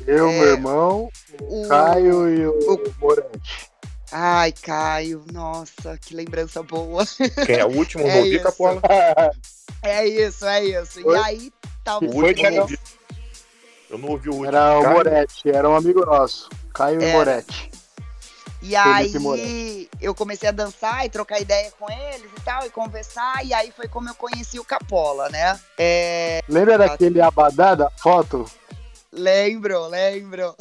[0.08, 0.40] Eu, É.
[0.40, 1.10] meu irmão,
[1.42, 1.68] o.
[1.68, 3.70] Caio e o Morante.
[4.12, 7.04] Ai, Caio, nossa, que lembrança boa.
[7.46, 8.04] Quem é o último?
[8.08, 8.44] É não ouvi, isso.
[8.44, 8.82] Capola?
[9.82, 11.00] É isso, é isso.
[11.02, 11.18] E Oi?
[11.20, 11.54] aí,
[11.84, 12.80] tava O os Foi, último eu não três.
[12.80, 12.80] ouvi.
[13.90, 14.48] Eu não ouvi o último.
[14.48, 14.96] Era o Caio?
[14.96, 16.50] Moretti, era um amigo nosso.
[16.74, 17.12] Caio e É.
[17.12, 17.70] Moretti.
[18.62, 19.90] E Felipe aí Moretti.
[20.00, 23.74] eu comecei a dançar e trocar ideia com eles e tal, e conversar, e aí
[23.76, 25.60] foi como eu conheci o Capola, né?
[25.78, 28.50] É, Lembra daquele abadá da foto?
[29.14, 30.56] Lembro, lembro.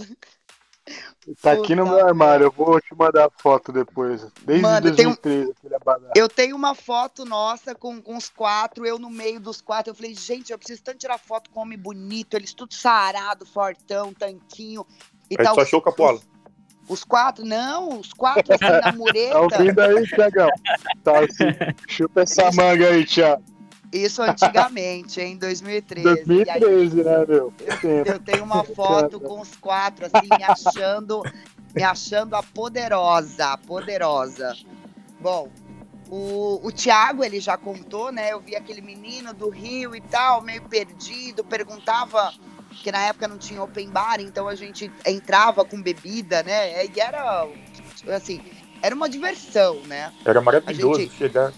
[1.40, 4.26] Tá aqui no Puta meu armário, eu vou te mandar a foto depois.
[4.44, 6.10] Desde Mano, tem um- 2013, aquele abadá.
[6.16, 9.90] Eu tenho uma foto nossa com, com os quatro, eu no meio dos quatro.
[9.92, 14.12] Eu falei, gente, eu preciso tanto tirar foto com homem bonito, eles tudo sarado, fortão,
[14.12, 14.84] tanquinho
[15.30, 15.54] e Aí tal.
[15.54, 16.20] tu achou o Capola.
[16.88, 19.38] Os quatro, não, os quatro assim na Tá mureta.
[19.38, 20.48] ouvindo aí, Tiagão?
[21.04, 21.44] Tá assim.
[21.88, 23.44] Chupa essa manga aí, Thiago.
[23.92, 26.07] Isso antigamente, em 2013.
[26.07, 27.52] E aí 2013, né, meu?
[28.07, 31.22] Eu tenho uma foto com os quatro, assim, me achando,
[31.74, 34.57] me achando a poderosa, a poderosa.
[35.20, 35.48] Bom,
[36.09, 38.33] o, o Thiago, ele já contou, né?
[38.33, 42.33] Eu vi aquele menino do Rio e tal, meio perdido, perguntava,
[42.70, 46.87] que na época não tinha open bar, então a gente entrava com bebida, né?
[46.87, 47.46] E era,
[48.14, 48.40] assim,
[48.81, 50.12] era uma diversão, né?
[50.24, 51.52] Era maravilhoso gente- chegar.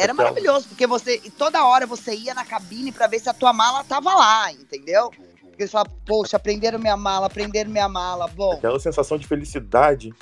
[0.00, 0.24] Era Hotel.
[0.24, 3.52] maravilhoso, porque você e toda hora você ia na cabine pra ver se a tua
[3.52, 5.10] mala tava lá, entendeu?
[5.10, 8.26] Porque eles falavam, poxa, prenderam minha mala, prenderam minha mala.
[8.28, 10.12] Bom, Aquela sensação de felicidade.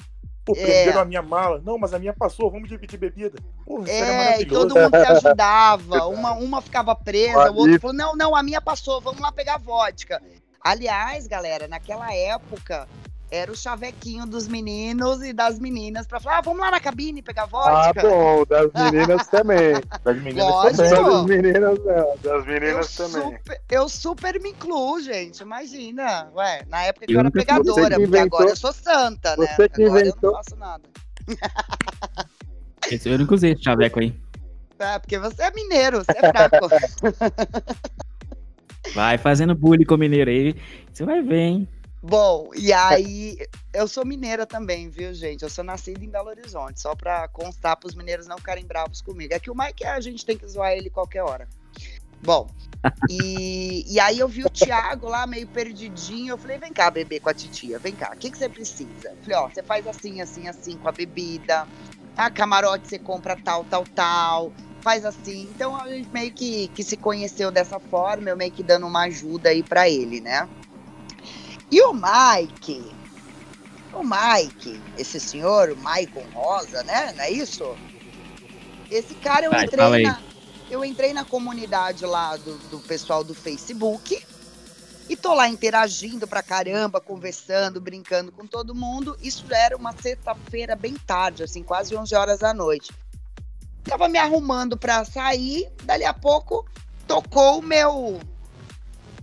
[0.44, 0.62] Pô, É.
[0.62, 1.60] prenderam a minha mala.
[1.64, 3.38] Não, mas a minha passou, vamos dividir bebida.
[3.66, 6.06] Pô, é, e todo mundo se ajudava.
[6.06, 9.58] Uma, uma ficava presa, o outro falou: não, não, a minha passou, vamos lá pegar
[9.58, 10.20] vodka.
[10.60, 12.88] Aliás, galera, naquela época
[13.30, 17.20] era o chavequinho dos meninos e das meninas pra falar: ah, vamos lá na cabine
[17.22, 18.00] pegar Ah, vodka.
[18.02, 19.72] bom, das meninas também.
[20.04, 20.76] Das meninas Lógico.
[20.76, 21.02] também.
[21.02, 23.22] Das meninas não, das Eu meninas também.
[23.38, 25.40] super, eu super me incluo, gente.
[25.42, 26.30] Imagina.
[26.34, 29.36] Ué, na época que Eu eu, era pegadora, que porque inventou- agora eu sou santa,
[29.36, 29.46] né?
[29.46, 30.82] você que agora eu inventou- não faço nada.
[32.90, 34.14] Esse eu nunca usei esse chaveco aí.
[34.80, 36.68] É, porque você é mineiro, você é fraco.
[38.94, 40.54] Vai fazendo bullying com o mineiro aí.
[40.92, 41.68] Você vai ver, hein?
[42.00, 43.36] Bom, e aí,
[43.74, 45.42] eu sou mineira também, viu, gente?
[45.42, 49.34] Eu sou nascida em Belo Horizonte, só pra constar pros mineiros não ficarem bravos comigo.
[49.34, 51.48] É que o Mike, a gente tem que zoar ele qualquer hora.
[52.22, 52.48] Bom,
[53.10, 56.34] e, e aí eu vi o Thiago lá meio perdidinho.
[56.34, 59.08] Eu falei, vem cá, bebê, com a titia, vem cá, o que, que você precisa?
[59.08, 61.66] Eu falei, ó, você faz assim, assim, assim com a bebida.
[62.16, 64.52] A camarote você compra tal, tal, tal.
[64.82, 65.48] Faz assim.
[65.50, 69.02] Então a gente meio que, que se conheceu dessa forma, eu meio que dando uma
[69.02, 70.48] ajuda aí pra ele, né?
[71.70, 72.94] E o Mike,
[73.92, 77.12] o Mike, esse senhor, o Maicon Rosa, né?
[77.12, 77.76] Não é isso?
[78.90, 80.20] Esse cara eu Vai, entrei na.
[80.70, 84.22] Eu entrei na comunidade lá do, do pessoal do Facebook
[85.08, 89.16] e tô lá interagindo pra caramba, conversando, brincando com todo mundo.
[89.22, 92.92] Isso era uma sexta-feira bem tarde, assim, quase 11 horas da noite.
[93.82, 96.66] Tava me arrumando pra sair, dali a pouco
[97.06, 98.20] tocou o meu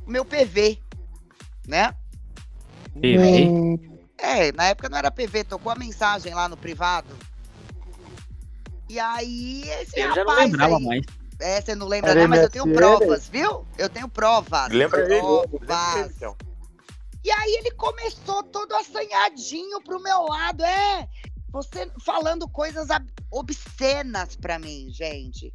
[0.07, 0.79] meu PV,
[1.67, 1.93] né?
[2.99, 3.49] PV?
[3.49, 7.07] Hum, É, na época não era PV, tocou a mensagem lá no privado.
[8.89, 11.05] E aí, esse Eu já não rapaz lembrava aí, mais.
[11.39, 13.65] É, você não lembra não, mas eu tenho provas, viu?
[13.77, 14.69] Eu tenho provas.
[14.71, 15.15] Lembra ele?
[15.21, 16.05] Lembra Provas.
[16.05, 16.37] ele, Théo.
[17.23, 21.09] E aí ele começou todo assanhadinho pro meu lado, é,
[21.49, 22.87] você falando coisas
[23.31, 25.51] obscenas pra mim, gente.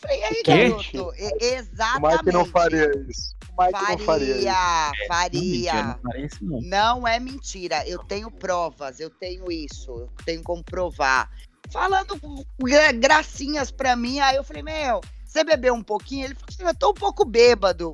[0.00, 1.12] Falei, e aí, garoto?
[1.14, 2.24] E- exatamente.
[2.24, 3.36] Mike não faria isso.
[3.66, 4.34] Mike não faria.
[4.34, 5.72] Faria, faria.
[5.72, 6.60] Não, mentira, não não.
[6.62, 7.86] Não é mentira.
[7.88, 11.30] Eu tenho provas, eu tenho isso, eu tenho como provar.
[11.72, 12.18] Falando
[12.58, 16.24] gra- gracinhas pra mim, aí eu falei, meu, você bebeu um pouquinho?
[16.26, 17.92] Ele falou assim, eu tô um pouco bêbado.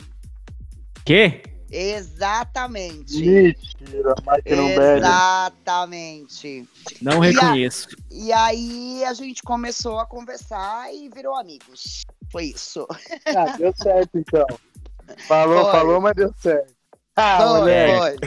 [1.05, 1.43] Quê?
[1.71, 3.19] Exatamente.
[3.19, 4.99] Mentira, Mike não bebe.
[4.99, 6.69] Exatamente.
[7.03, 7.89] Não E a- reconheço.
[8.11, 12.03] E aí a gente começou a conversar e virou amigos.
[12.31, 12.87] Foi isso.
[13.27, 14.47] Ah, deu certo então.
[15.29, 15.73] Falou, Foi.
[15.73, 16.75] falou, mas deu certo.
[17.17, 18.19] Ah, foi, moleque.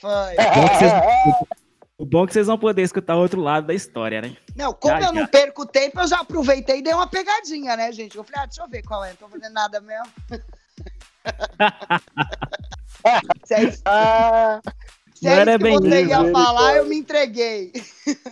[0.00, 0.34] Foi.
[0.34, 0.92] Vocês-
[2.00, 4.36] O bom é que vocês vão poder escutar o outro lado da história, né?
[4.54, 5.28] Não, como Já, eu não já.
[5.28, 8.16] perco tempo, eu já aproveitei e dei uma pegadinha, né, gente?
[8.16, 10.06] Eu falei, ah, deixa eu ver qual é, não tô fazendo nada mesmo.
[13.44, 14.60] se é isso, Ah,
[15.12, 17.72] se é Não era isso que bem você isso, ia falar, eu me entreguei.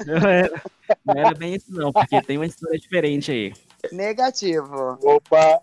[0.06, 0.62] Não era,
[1.04, 3.52] não era bem isso, não, porque tem uma história diferente aí.
[3.90, 4.96] Negativo.
[5.02, 5.60] opa.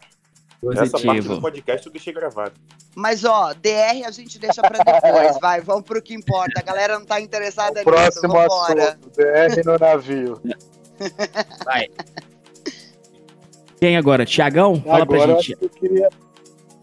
[0.71, 1.41] Essa parte do Positivo.
[1.41, 2.53] podcast eu deixei gravado.
[2.95, 6.59] Mas, ó, DR a gente deixa pra depois, vai, vamos pro que importa.
[6.59, 8.83] A galera não tá interessada O próximo nisso, vambora.
[8.89, 9.09] assunto.
[9.15, 10.41] DR no navio.
[11.65, 11.87] Vai.
[13.79, 14.25] Quem agora?
[14.25, 14.81] Tiagão?
[14.81, 15.57] Fala Agora pra gente.
[15.59, 16.09] eu queria,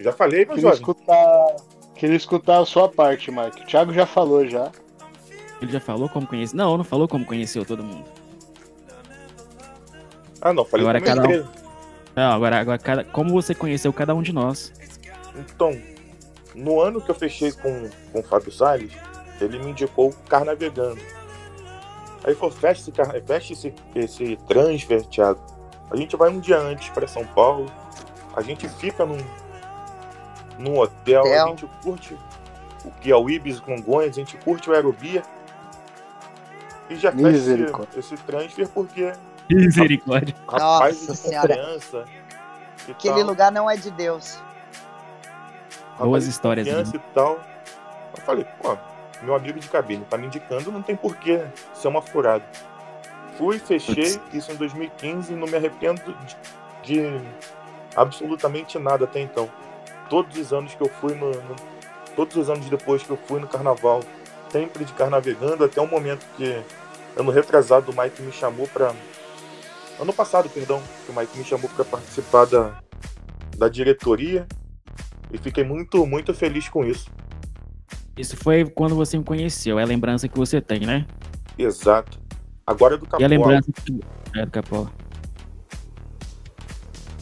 [0.01, 0.79] Já falei, meu queria jovem.
[0.81, 1.57] escutar.
[1.95, 3.63] Queria escutar a sua parte, Mike.
[3.63, 4.71] O Thiago já falou já.
[5.63, 6.57] Ele já falou como conheceu?
[6.57, 8.05] Não, não falou como conheceu todo mundo.
[10.41, 11.60] Ah, não, falei Agora com a
[12.21, 14.71] Não, agora, agora cada, como você conheceu cada um de nós?
[15.35, 15.75] Então,
[16.55, 18.93] no ano que eu fechei com, com o Fábio Salles,
[19.41, 21.01] ele me indicou o Carnavegando.
[22.23, 25.41] Aí falou, fecha esse, car- fecha esse, esse transfer, Thiago.
[25.91, 27.73] A gente vai um dia antes para São Paulo,
[28.37, 29.17] a gente fica num,
[30.59, 31.45] num hotel, Hotel.
[31.47, 32.15] a gente curte
[33.15, 35.23] o Ibis Congonhas, a gente curte o Aerobia
[36.91, 39.11] e já fecha esse, esse transfer porque
[39.67, 40.35] Misericórdia.
[40.49, 41.49] rapaz Nossa Senhora.
[41.57, 42.05] confiança
[42.89, 43.25] e Aquele tal.
[43.25, 44.39] lugar não é de Deus.
[45.99, 46.73] Boas histórias, né?
[46.75, 47.41] confiança e tal.
[48.17, 48.77] Eu falei, pô,
[49.23, 51.43] meu amigo de cabine tá me indicando, não tem porquê
[51.75, 52.45] ser uma furada.
[53.37, 56.03] Fui, fechei, isso em 2015 e não me arrependo
[56.83, 57.21] de, de
[57.97, 59.49] absolutamente nada até então.
[60.09, 61.71] Todos os anos que eu fui no, no-
[62.17, 64.01] Todos os anos depois que eu fui no carnaval,
[64.51, 66.61] sempre de carnavegando, até o momento que
[67.17, 68.93] ano retrasado o Mike me chamou pra.
[70.01, 72.81] Ano passado, perdão, que o Mike me chamou pra participar da,
[73.57, 74.47] da diretoria
[75.31, 77.11] e fiquei muito, muito feliz com isso.
[78.17, 81.07] Isso foi quando você me conheceu, é a lembrança que você tem, né?
[81.59, 82.19] Exato.
[82.67, 83.29] Agora é do E a Capola.
[83.29, 84.01] lembrança que-
[84.37, 84.91] é, do Capola.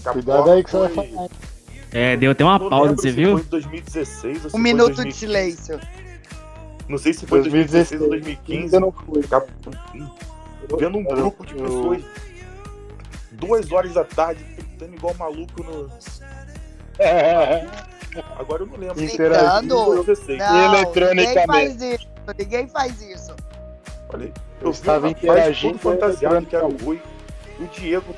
[0.04, 1.28] Capola Cuidado aí que você vai foi- falar.
[1.90, 3.32] É, deu até uma Não pausa, você viu?
[3.38, 5.18] Foi em 2016 ou se Um minuto de 2015.
[5.18, 5.80] silêncio.
[6.88, 8.74] Não sei se foi 2016 ou 2015.
[8.74, 9.22] Eu não fui.
[9.24, 9.50] Cap-
[10.78, 12.02] Vendo um grupo de pessoas
[13.38, 15.90] duas horas da tarde, gritando igual maluco no.
[18.36, 19.02] Agora eu não lembro.
[19.02, 19.74] Interagindo.
[19.74, 20.38] 2016.
[20.38, 21.46] Não, ninguém eletronicamente.
[21.46, 22.08] faz isso.
[22.38, 23.36] Ninguém faz isso.
[24.10, 26.76] Falei, Eu eu vi estava interagindo todo fantasiado, que era o.
[26.76, 27.00] Rui.
[27.60, 28.14] O Diego,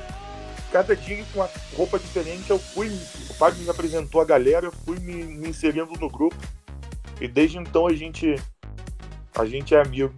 [0.71, 4.71] cada dia com uma roupa diferente, eu fui, o Fábio me apresentou a galera, eu
[4.71, 6.35] fui me, me inserindo no grupo.
[7.19, 8.35] E desde então a gente,
[9.35, 10.13] a gente é amigo.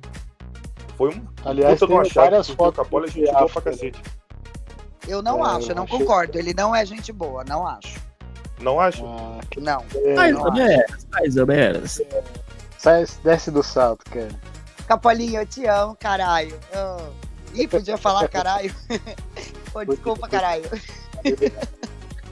[0.98, 3.32] Foi um Aliás, puta de uma tem chave, várias porque o fotos Capola a gente
[3.32, 3.92] boa pra África, né?
[5.04, 5.12] Cacete.
[5.12, 6.38] Eu não É, acho, eu não achei- concordo.
[6.38, 8.00] Ele não é gente boa, não acho.
[8.60, 9.04] Não acha?
[9.04, 9.86] Ah, Não.
[9.96, 12.02] é, Mais ou menos, mais ou menos.
[12.78, 14.30] sai, desce do salto, cara.
[14.88, 16.58] Capolinho, eu te amo, caralho.
[16.76, 17.10] Oh.
[17.54, 18.74] Ih, podia falar caralho.
[19.74, 20.64] Pô, desculpa, caralho.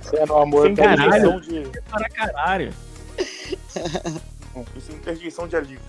[0.02, 1.42] Você é no amor Sem caralho.
[1.42, 2.74] de, Para caralho.
[4.86, 5.80] sem interjeição de alívio.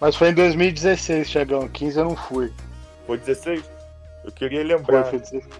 [0.00, 1.68] Mas foi em 2016, Thiagão.
[1.68, 2.52] 15 eu não fui.
[3.06, 3.62] Foi 16?
[4.24, 5.04] Eu queria lembrar.
[5.04, 5.44] foi 16.
[5.44, 5.52] Foi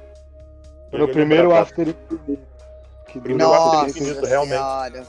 [0.90, 1.62] queria no primeiro lembrar.
[1.62, 2.38] After Infinito.
[3.08, 4.58] Que Primeiro durou After Nossa Infinito, realmente.
[4.58, 5.06] senhora.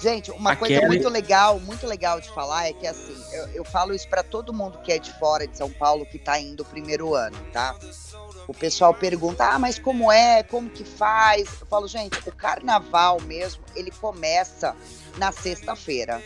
[0.00, 3.48] Gente, uma A coisa Kelly- muito legal, muito legal de falar é que assim, eu,
[3.48, 6.38] eu falo isso pra todo mundo que é de fora de São Paulo que tá
[6.38, 7.74] indo o primeiro ano, tá?
[8.46, 10.44] O pessoal pergunta, ah, mas como é?
[10.44, 11.48] Como que faz?
[11.60, 14.74] Eu falo, gente, o carnaval mesmo, ele começa
[15.16, 16.22] na sexta-feira,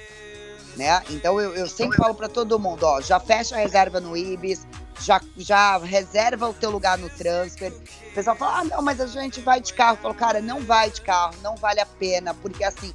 [0.77, 1.03] né?
[1.09, 4.67] Então eu, eu sempre falo pra todo mundo, ó, já fecha a reserva no Ibis,
[5.01, 7.73] já, já reserva o teu lugar no transfer.
[7.73, 9.97] O pessoal fala, ah, não, mas a gente vai de carro.
[9.97, 12.95] Eu falo, cara, não vai de carro, não vale a pena, porque assim,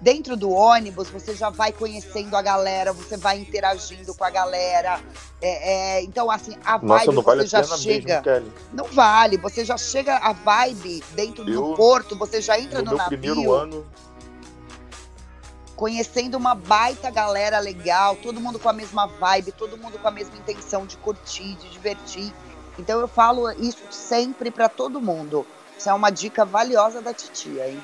[0.00, 5.00] dentro do ônibus você já vai conhecendo a galera, você vai interagindo com a galera.
[5.40, 8.22] É, é, então, assim, a vibe Nossa, não vale você já chega.
[8.24, 8.52] mesmo.
[8.72, 12.84] Não vale, você já chega a vibe dentro do Eu, porto, você já entra No
[12.84, 13.86] no, meu navio primeiro ano,
[15.78, 20.10] conhecendo uma baita galera legal, todo mundo com a mesma vibe, todo mundo com a
[20.10, 22.32] mesma intenção de curtir, de divertir.
[22.76, 25.46] Então eu falo isso sempre pra todo mundo.
[25.78, 27.80] Isso é uma dica valiosa da titia, hein?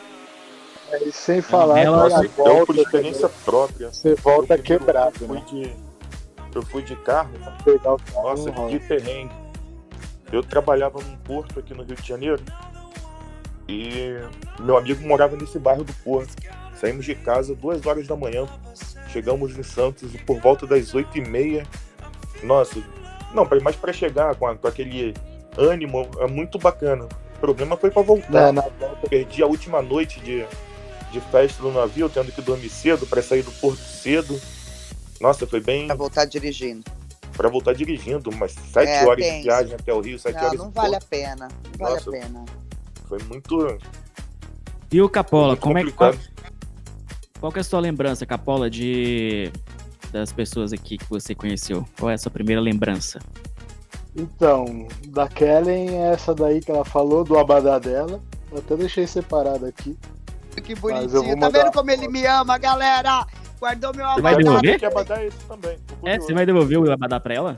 [1.06, 3.92] E sem falar ela- que a nossa, eu por volta experiência própria.
[3.92, 5.44] você volta eu quebrado, eu fui né?
[5.48, 5.76] de
[6.52, 7.30] Eu fui de carro,
[7.64, 9.34] Pegar o carro, nossa, que perrengue.
[10.32, 12.42] Eu trabalhava num porto aqui no Rio de Janeiro
[13.68, 14.18] e
[14.58, 16.34] meu amigo morava nesse bairro do Porto.
[16.84, 18.46] Saímos de casa duas horas da manhã,
[19.08, 21.66] chegamos em Santos por volta das oito e meia.
[22.42, 22.78] Nossa,
[23.32, 25.14] não, mas para chegar com, a- com aquele
[25.56, 27.06] ânimo é muito bacana.
[27.36, 28.30] O problema foi para voltar.
[28.30, 30.44] Né, na volta Perdi a última noite de,
[31.10, 34.38] de festa no navio, tendo que dormir cedo para sair do porto cedo.
[35.22, 36.84] Nossa, foi bem Pra voltar dirigindo.
[37.34, 39.36] para voltar dirigindo, umas sete É, horas tenso.
[39.38, 41.08] de viagem até o Rio, sete Não, horas não vale a porto.
[41.08, 41.48] pena.
[41.48, 42.10] Não vale Nossa.
[42.10, 42.44] a pena.
[43.08, 43.78] Foi muito,
[44.92, 45.92] E o Capola, como é que,
[47.40, 49.50] qual, que é a sua lembrança, Capola, de
[50.10, 51.84] das pessoas aqui que você conheceu?
[51.98, 53.18] Qual é a sua primeira lembrança?
[54.14, 58.22] Então, da Kellen, é essa daí que ela falou, do abadá dela.
[58.52, 59.98] Eu até deixei separado aqui.
[60.62, 61.10] Que bonitinho.
[61.10, 63.26] Tá mandar vendo como ele me ama, galera?
[63.58, 64.78] Guardou meu Você vai devolver?
[64.78, 65.78] Que abadá é esse também.
[66.04, 67.56] É, você vai devolver o Abadá pra ela?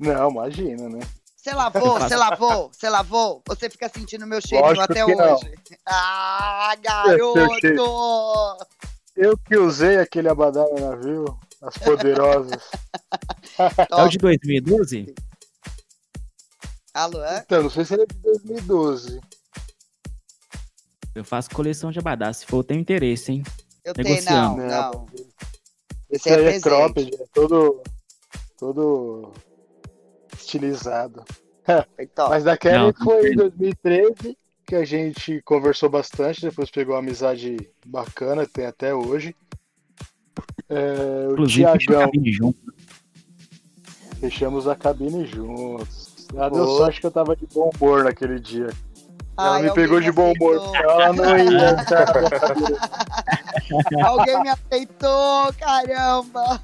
[0.00, 1.00] Não, imagina, né?
[1.42, 3.42] Você lavou, você lavou, você lavou?
[3.48, 5.34] Você fica sentindo meu cheirinho Lógico até que não.
[5.34, 5.54] hoje.
[5.84, 8.66] Ah, garoto!
[9.16, 12.62] Eu que usei aquele abadá no navio, as poderosas.
[13.58, 15.14] É o de 2012?
[16.94, 17.18] Alô?
[17.36, 19.20] então, não sei se ele é de 2012.
[21.14, 22.32] Eu faço coleção de Abadá.
[22.32, 23.42] Se for, eu tenho interesse, hein?
[23.84, 24.62] Eu tenho, não, Negociando.
[24.62, 25.06] não.
[26.08, 27.82] Esse Esse é aí é cropped, é todo,
[28.56, 29.32] todo
[30.36, 31.24] estilizado.
[32.14, 32.30] Top.
[32.30, 33.48] Mas da Kelly Não, foi em não.
[33.48, 39.34] 2013 que a gente conversou bastante, depois pegou uma amizade bacana, tem até hoje.
[40.68, 42.58] É, o Tiagão, cabine junto.
[44.18, 46.26] fechamos a cabine juntos.
[46.34, 46.76] Ela deu Ô.
[46.78, 48.68] sorte que eu tava de bom humor naquele dia.
[49.38, 51.76] Ela Ai, me pegou de bom humor, ela não ia.
[54.06, 56.62] Alguém me aceitou, caramba!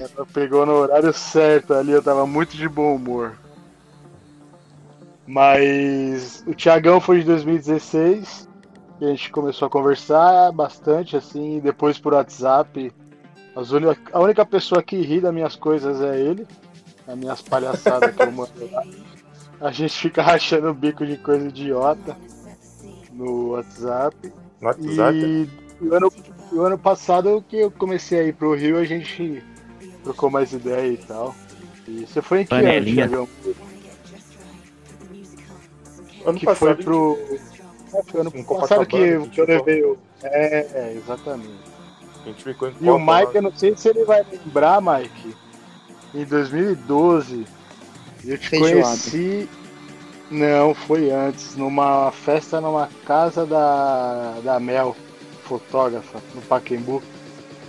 [0.00, 3.36] Ela pegou no horário certo ali, eu tava muito de bom humor.
[5.26, 8.48] Mas o Tiagão foi de 2016,
[9.00, 12.92] e a gente começou a conversar bastante, assim, depois por WhatsApp.
[13.54, 16.46] Uni- A única pessoa que ri das minhas coisas é ele,
[17.06, 18.82] as minhas palhaçadas que eu mando lá.
[19.60, 22.16] A gente fica rachando o bico de coisa idiota
[23.12, 24.16] no WhatsApp.
[24.60, 25.48] No WhatsApp.
[25.80, 26.12] E o ano,
[26.52, 29.42] o ano passado que eu comecei a ir pro Rio, a gente
[30.00, 31.34] trocou mais ideia e tal.
[31.88, 33.04] E você foi em que Panelinha.
[33.04, 33.28] ano, Thiagão?
[36.26, 37.18] Ano Que passado, foi pro.
[37.94, 39.98] É, foi ano Em passado que, Copacabana, que eu tipo, levei o.
[40.22, 41.50] É, é, exatamente.
[42.24, 42.98] a gente ficou em E o.
[42.98, 45.34] Mike, eu não sei se ele vai lembrar, Mike.
[46.14, 47.46] Em 2012,
[48.24, 48.74] eu te Feijoada.
[48.82, 49.48] conheci.
[50.30, 54.96] Não, foi antes, numa festa numa casa da, da Mel,
[55.42, 57.02] fotógrafa, no Paquembu.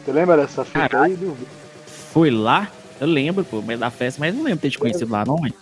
[0.06, 1.38] Você lembra dessa fita aí, Dudu?
[2.12, 2.70] Foi lá?
[3.00, 5.54] Eu lembro, pô, mas da festa, mas não lembro ter te conhecido lá, não, mãe.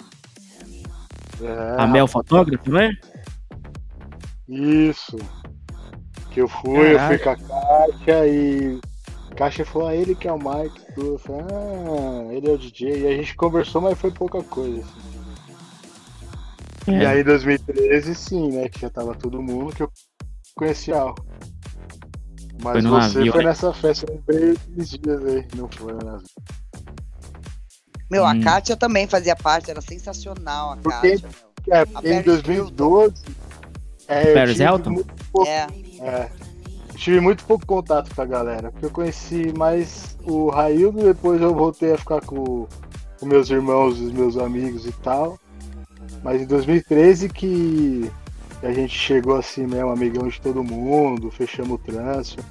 [1.42, 2.92] É, A Mel fotógrafo, não é?
[4.48, 5.18] Isso.
[6.32, 8.80] Que eu fui, eu fui com a Caixa e.
[9.36, 10.82] Caixa falou, ah, ele que é o Mike.
[10.98, 13.04] Eu falei, ah, ele é o DJ.
[13.04, 14.82] E a gente conversou, mas foi pouca coisa.
[14.82, 15.10] assim.
[16.92, 17.06] E É.
[17.06, 18.68] aí, em 2013, sim, né?
[18.68, 19.92] Que já tava todo mundo que eu
[20.56, 20.96] conhecia.
[22.62, 23.50] Mas Foi no você navio, foi né?
[23.50, 25.48] nessa festa, eu lembrei esses dias aí.
[25.56, 26.28] Não foi no navio.
[28.12, 28.42] Meu, a Hum.
[28.42, 31.30] Kátia também fazia parte, era sensacional a Porque- Kátia.
[31.70, 33.14] É, em Paris 2012.
[34.08, 34.90] É, eu Paris tive Hilton?
[34.92, 35.68] muito pouco É,
[36.02, 36.30] É.
[36.96, 41.54] Tive muito pouco contato com a galera, porque eu conheci mais o Raildo, depois eu
[41.56, 42.68] voltei a ficar com,
[43.20, 45.40] com meus irmãos, os meus amigos e tal.
[46.24, 48.12] Mas em 2013 que
[48.62, 52.44] a gente chegou assim mesmo, amigão de todo mundo, fechamos o transfer.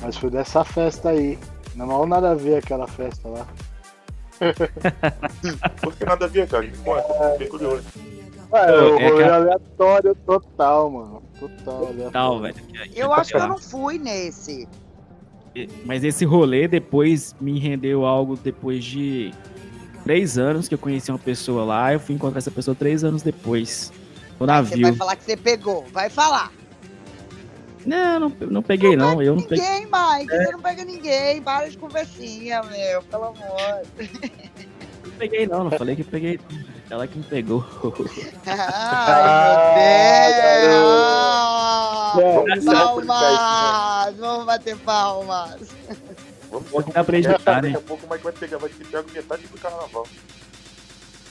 [0.00, 1.38] Mas foi dessa festa aí.
[1.74, 3.46] Não mal nada a ver aquela festa lá.
[5.80, 6.62] Por que nada a ver, cara?
[6.66, 7.84] Me conta, fiquei curioso.
[8.52, 11.22] É rolê aquela- aleatório total, mano.
[11.38, 12.10] Total aleatório.
[12.12, 12.56] Tal, velho.
[12.94, 14.68] eu acho que eu não fui nesse.
[15.84, 19.32] Mas esse rolê depois me rendeu algo depois de
[20.06, 21.92] três anos que eu conheci uma pessoa lá.
[21.92, 23.92] Eu fui encontrar essa pessoa três anos depois.
[24.38, 24.82] No Você navio.
[24.82, 25.84] vai falar que você pegou.
[25.92, 26.52] Vai falar.
[27.84, 29.20] Não, não, não peguei, não.
[29.20, 29.64] Eu não peguei.
[29.64, 30.30] Ninguém, Mike.
[30.36, 31.42] Você não pega ninguém.
[31.42, 33.02] Para de conversinha, meu.
[33.02, 33.82] Pelo amor.
[35.04, 35.64] Não peguei, não.
[35.64, 36.38] Não falei que peguei.
[36.88, 37.64] Ela que me pegou.
[38.46, 42.44] Ai, meu É, Deus.
[42.44, 44.16] Podcast, Palmas.
[44.18, 45.56] Vamos bater palmas.
[46.50, 47.78] Vamos que dá pra editar, Daqui né?
[47.78, 50.06] a pouco o Mike vai pegar, vai pegar metade do carnaval.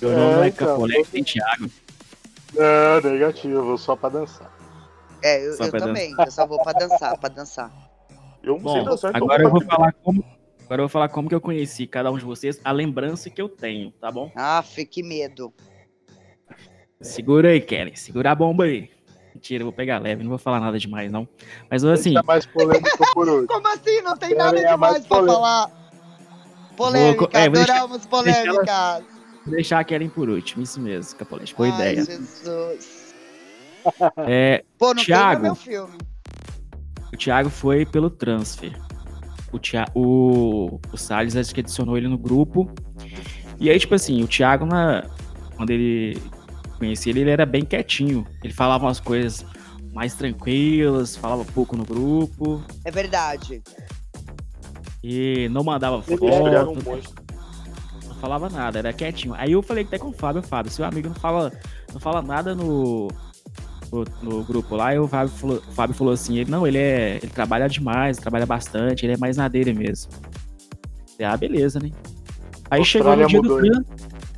[0.02, 1.70] Meu nome não É, é então, Capolé, tem Thiago.
[2.54, 4.54] Não, negativo, eu vou só pra dançar.
[5.24, 6.14] É, eu, eu também.
[6.18, 7.72] Eu só vou pra dançar, pra dançar.
[8.44, 10.24] Eu não sei Bom, dançar, então agora eu vou pra- falar como.
[10.66, 13.42] Agora eu vou falar como que eu conheci cada um de vocês, a lembrança que
[13.42, 14.32] eu tenho, tá bom?
[14.36, 15.54] Aff, que medo.
[17.02, 17.96] Segura aí, Kelly.
[17.98, 18.90] Segura a bomba aí.
[19.46, 21.28] Mentira, eu vou pegar leve, não vou falar nada demais, não.
[21.70, 23.46] Mas assim, Deixa mais polêmico por hoje.
[23.46, 24.02] Como assim?
[24.02, 25.70] Não tem nada é demais pra falar.
[26.76, 29.04] Polêmica, é, vou deixar- adoramos polêmicas.
[29.46, 31.54] vou deixar a Kelly por último, isso mesmo, Capolete.
[31.54, 32.06] Boa Ai, ideia.
[32.06, 33.14] Jesus.
[34.26, 35.44] É, Pô, não Thiago.
[35.44, 35.96] meu filme.
[37.14, 38.74] o Thiago foi pelo transfer.
[39.54, 42.68] O, Thia- o, o Salles acho que adicionou ele no grupo.
[43.60, 45.06] E aí, tipo assim, o Thiago, na,
[45.56, 46.20] quando ele
[46.76, 48.26] conheci ele, ele era bem quietinho.
[48.44, 49.46] Ele falava umas coisas
[49.94, 52.62] mais tranquilas, falava pouco no grupo.
[52.84, 53.62] É verdade.
[55.04, 56.26] E não mandava um foto,
[58.08, 59.36] não falava nada, era quietinho.
[59.36, 61.52] Aí eu falei até com o Fábio, Fábio, seu amigo não fala,
[61.94, 63.08] não fala nada no,
[63.92, 64.94] no, no grupo lá.
[64.94, 67.18] E o Fábio falou, o Fábio falou assim, ele, não, ele é.
[67.22, 70.12] Ele trabalha demais, trabalha bastante, ele é mais na dele mesmo.
[71.16, 71.92] Falei, Ah, beleza, né?
[72.70, 73.86] Aí chegou no, dia do mudou,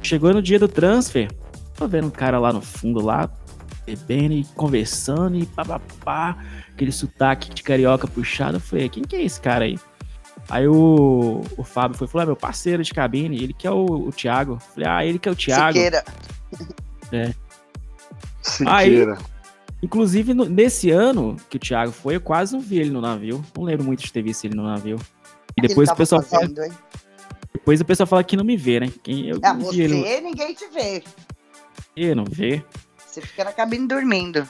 [0.01, 1.29] chegou no dia do transfer,
[1.77, 3.29] tô vendo um cara lá no fundo lá,
[3.85, 6.37] bebendo e conversando e papapá,
[6.73, 8.57] aquele sotaque de carioca puxado.
[8.57, 9.79] Eu falei, quem que é esse cara aí?
[10.49, 13.85] Aí o, o Fábio foi falou: ah, meu parceiro de cabine, ele que é o,
[13.85, 14.53] o Thiago.
[14.53, 15.73] Eu Falei, ah, ele que é o Thiago.
[15.73, 16.03] Siqueira.
[18.41, 19.17] Siqueira.
[19.81, 23.43] Inclusive, no- nesse ano que o Thiago foi, eu quase não vi ele no navio.
[23.55, 24.97] Não lembro muito de ter visto ele no navio.
[25.57, 26.71] E depois o pessoal tava fala, fazendo, hein?
[27.53, 28.91] depois o pessoal fala que não me vê, né?
[29.03, 31.03] Quem eu Ah, você, ele, ninguém te vê.
[31.97, 32.63] Ih, não vê.
[33.07, 34.47] Você fica na cabine dormindo.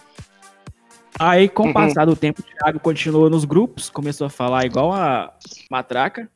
[1.18, 1.70] Aí, com Uhum.
[1.70, 5.34] o passar do tempo, o Thiago continuou nos grupos, começou a falar igual a
[5.72, 6.30] matraca.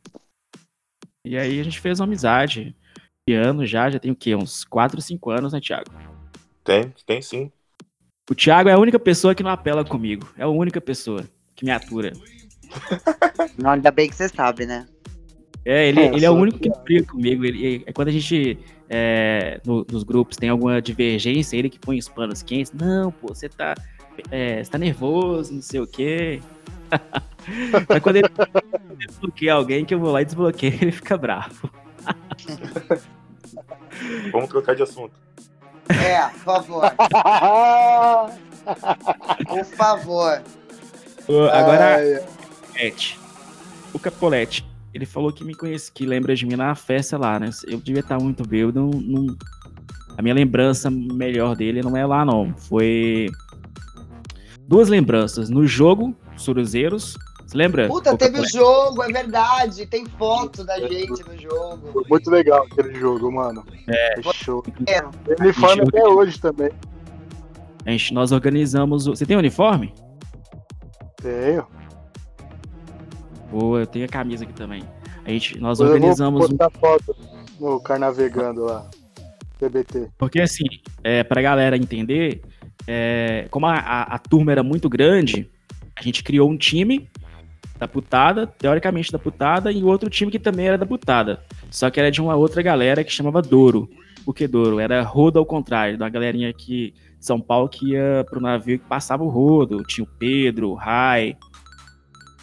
[1.26, 2.74] E aí a gente fez uma amizade.
[3.28, 4.34] De ano já, já tem o quê?
[4.36, 5.91] Uns 4, 5 anos, né, Thiago?
[6.64, 7.51] Tem, tem sim.
[8.30, 10.28] O Thiago é a única pessoa que não apela comigo.
[10.38, 12.14] É a única pessoa que me atura.
[13.57, 14.88] Não, ainda bem que você sabe, né?
[15.64, 17.45] É, ele, É, ele é o único que- briga comigo.
[17.45, 18.57] Ele, é quando a gente,
[18.89, 22.72] é, no- nos grupos, tem alguma divergência, ele que põe os panos quentes.
[22.74, 23.76] Não, pô, você tá,
[24.32, 26.41] é, você tá nervoso, não sei o quê.
[27.89, 28.28] Mas quando ele
[29.07, 31.70] desbloqueia alguém que eu vou lá e desbloqueio, ele fica bravo.
[34.32, 35.14] Vamos trocar de assunto.
[35.89, 36.91] É, por favor.
[39.47, 40.41] Por favor.
[41.51, 42.24] Agora, Ai,
[42.74, 43.20] Capolete.
[43.93, 44.66] O Capolete.
[44.94, 47.50] Ele falou que me conhece, que lembra de mim na festa lá, né?
[47.68, 49.38] Eu devia estar muito bêbado, não, não-
[50.18, 52.54] a minha lembrança melhor dele não é lá, não.
[52.58, 53.28] Foi
[54.68, 55.50] duas lembranças.
[55.50, 57.88] No jogo, Suruzeiros, você lembra?
[57.88, 59.86] Puta, Coca teve o jogo, é verdade.
[59.86, 61.92] Tem foto da gente no jogo.
[61.94, 63.66] Foi muito legal aquele jogo, mano.
[63.88, 64.22] É.
[64.34, 64.64] Show.
[64.88, 66.70] É, Tem uniforme até hoje também.
[67.86, 69.08] A gente, nós organizamos.
[69.08, 69.94] o- Você tem uniforme?
[71.22, 71.66] Tenho.
[73.52, 74.84] Boa, eu tenho a camisa aqui também.
[75.26, 77.16] A gente, nós eu organizamos vou um postar foto
[77.60, 78.89] no Carnavegando lá.
[79.60, 80.10] TBT.
[80.18, 80.64] Porque assim,
[81.04, 82.41] é, pra galera entender,
[82.88, 85.47] é, como a, a- a turma era muito grande,
[85.95, 87.08] a gente criou um time
[87.78, 91.43] da putada, teoricamente da putada, e outro time que também era da putada.
[91.70, 93.88] Só que era de uma outra galera que chamava Douro.
[94.26, 94.80] Por que Douro?
[94.80, 98.86] Era rodo ao contrário, da galerinha aqui de São Paulo que ia pro navio que
[98.86, 99.84] passava o rodo.
[99.84, 101.36] Tinha o Pedro, o Rai,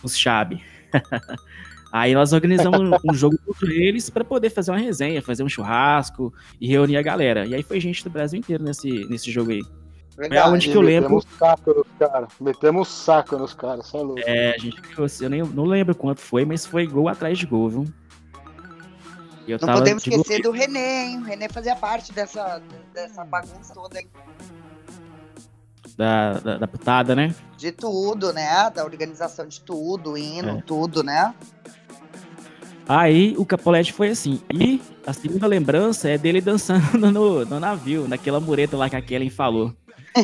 [0.03, 0.61] os Chabe.
[1.91, 6.33] Aí nós organizamos um- jogo contra eles para poder fazer uma resenha, fazer um churrasco
[6.61, 7.47] e reunir a galera.
[7.47, 9.63] E aí foi gente do Brasil inteiro nesse, nesse jogo aí.
[10.17, 10.51] verdade.
[10.51, 12.29] onde que eu lembro- Metemos saco nos caras.
[12.41, 14.21] Metemos saco nos caras, é louco.
[14.27, 17.47] É, a gente criou, eu nem, não lembro quanto foi, mas foi gol atrás de
[17.47, 17.85] gol, viu?
[19.47, 21.19] Eu Não tava podemos de esquecer gol- do René, hein?
[21.21, 22.61] O René fazia parte dessa,
[22.93, 24.07] dessa bagunça toda aí.
[25.99, 27.35] Da, da, da putada, né?
[27.57, 28.71] De tudo, né?
[28.71, 30.63] Da organização de tudo, hino, É.
[30.65, 31.35] tudo, né?
[32.89, 34.41] Aí o Capolete foi assim.
[34.55, 39.03] E a segunda lembrança é dele dançando no, no navio, naquela mureta lá que a
[39.03, 39.75] Kellen falou.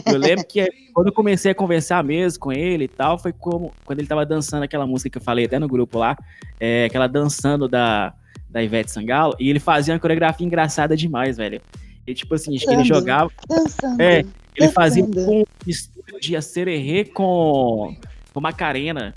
[0.06, 3.72] Eu lembro que quando eu comecei a conversar mesmo com ele e tal, foi como
[3.84, 6.16] quando ele tava dançando aquela música que eu falei até no grupo lá,
[6.58, 8.14] é, aquela dançando da,
[8.48, 11.60] da Ivete Sangalo, e ele fazia uma coreografia engraçada demais, velho.
[12.06, 14.00] E tipo assim, acho que ele jogava, Dançando.
[14.00, 14.24] É,
[14.56, 17.96] ele fazia com mistura de acererê com,
[18.32, 19.14] com Macarena.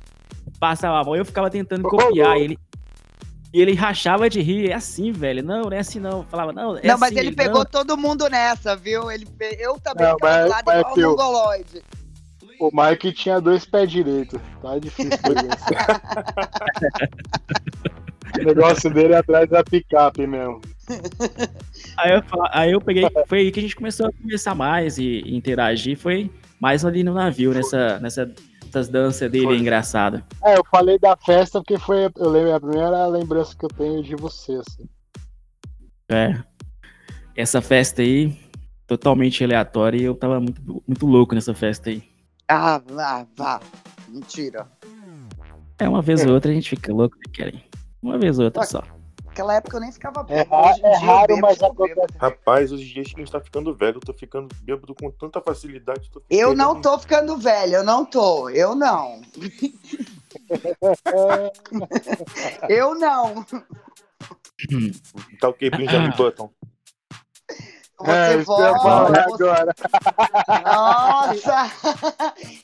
[0.60, 2.58] Passava a mão e eu ficava tentando copiar ele.
[3.54, 5.44] E ele rachava de rir, é assim, velho.
[5.44, 6.24] Não, não é assim não.
[6.24, 7.66] Falava, não, é não, mas assim, ele pegou não.
[7.66, 9.10] todo mundo nessa, viu?
[9.12, 11.82] Ele, pe- eu também Não, mas- do lado mas igual mongoloide.
[12.60, 14.40] O Mike tinha dois pés direitos.
[14.62, 15.12] Tá difícil.
[18.40, 20.62] O negócio dele é atrás da picape mesmo.
[21.98, 25.22] Aí eu, aí eu peguei, foi aí que a gente começou a conversar mais e,
[25.26, 25.98] e interagir.
[25.98, 28.34] Foi mais ali no navio, nessa, nessa,
[28.66, 29.58] nessas danças dele Foi.
[29.58, 30.24] engraçada.
[30.44, 34.04] É, eu falei da festa porque foi eu lembro, a primeira lembrança que eu tenho
[34.04, 34.54] de você.
[34.54, 34.88] Assim.
[36.10, 36.42] É.
[37.36, 38.36] Essa festa aí,
[38.86, 42.04] totalmente aleatória, e eu tava muito, muito louco nessa festa aí.
[42.48, 43.60] Ah, vá, vá.
[44.08, 44.68] Mentira.
[45.80, 47.64] É, uma vez ou outra a gente fica louco, né, Kellen?
[48.02, 48.84] Uma vez ou outra só.
[49.38, 50.50] Naquela época eu nem ficava É, bêbado.
[50.50, 52.18] ra- Hoje em é dia raro, bebo, mas acontece.
[52.18, 55.12] Rapaz, hoje em dias que a gente tá ficando velho, eu tô ficando bêbado com
[55.12, 56.10] tanta facilidade.
[56.10, 58.50] tô Eu não tô ficando velho, eu não tô.
[58.50, 59.22] Eu não.
[62.68, 63.46] eu não.
[65.40, 66.50] Tá o que, Benjamin Button?
[68.00, 69.26] Você é, eu ia volta.
[69.30, 69.76] você- agora.
[70.66, 71.68] Nossa!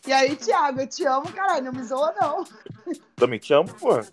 [0.06, 1.64] E aí, Thiago, eu te amo, caralho.
[1.66, 2.44] Não me zoa, não.
[3.16, 4.00] Também te amo, pô.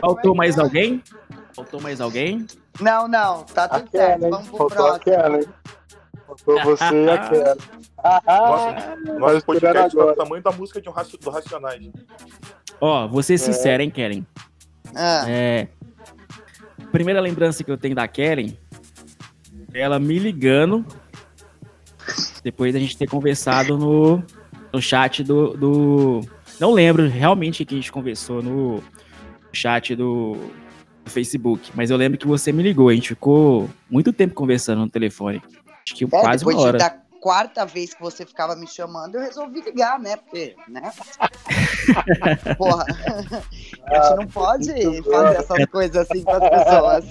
[0.00, 1.02] Faltou mais alguém?
[1.54, 2.46] Faltou mais alguém?
[2.80, 3.42] Não, não.
[3.44, 4.24] Tá tudo Aquela, certo.
[4.24, 4.30] hein?
[4.30, 4.96] Vamos pro Faltou próximo.
[4.96, 5.48] aquela, hein?
[6.26, 7.56] Faltou você e aquela.
[8.26, 10.14] Nossa, Nosso podcast tá agora.
[10.14, 11.88] do tamanho da música de um raci- do Racionais.
[12.80, 14.26] Ó, vou ser sincero, hein, Kellen?
[14.94, 15.68] Ah, É.
[16.96, 18.56] Primeira lembrança que eu tenho da Kellen,
[19.74, 20.82] ela me ligando
[22.42, 24.22] depois da gente ter conversado no,
[24.72, 26.20] no chat do, do.
[26.58, 28.82] Não lembro realmente o que a gente conversou no
[29.52, 30.38] chat do,
[31.04, 32.88] do Facebook, mas eu lembro que você me ligou.
[32.88, 35.42] A gente ficou muito tempo conversando no telefone.
[35.84, 36.78] Acho que é, quase uma hora.
[36.78, 40.16] de, da quarta vez que você ficava me chamando, eu resolvi ligar, né?
[40.16, 40.92] Porque, né?
[42.56, 42.84] Porra,
[43.86, 47.04] a gente não pode muito fazer essas coisas assim com as pessoas.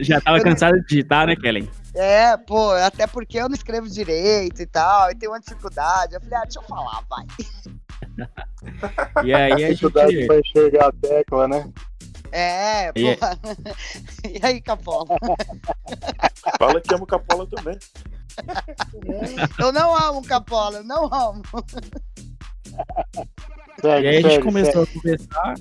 [0.00, 1.68] Já tava cansado de digitar, né, Kellen?
[1.94, 6.14] É, pô, até porque eu não escrevo direito e tal, e tenho uma dificuldade.
[6.14, 7.26] Eu falei, ah, deixa eu falar, vai.
[9.24, 10.26] E aí a Dificuldade gente.
[10.26, 11.70] pra enxergar a tecla, né?
[12.30, 13.38] É, E é- porra.
[14.28, 15.16] E aí, Capola?
[16.58, 17.78] Fala que amo Capola também.
[19.58, 21.42] Eu não amo Capola, eu não amo.
[23.80, 24.98] Segue, E aí a gente começou segue.
[24.98, 25.54] a conversar.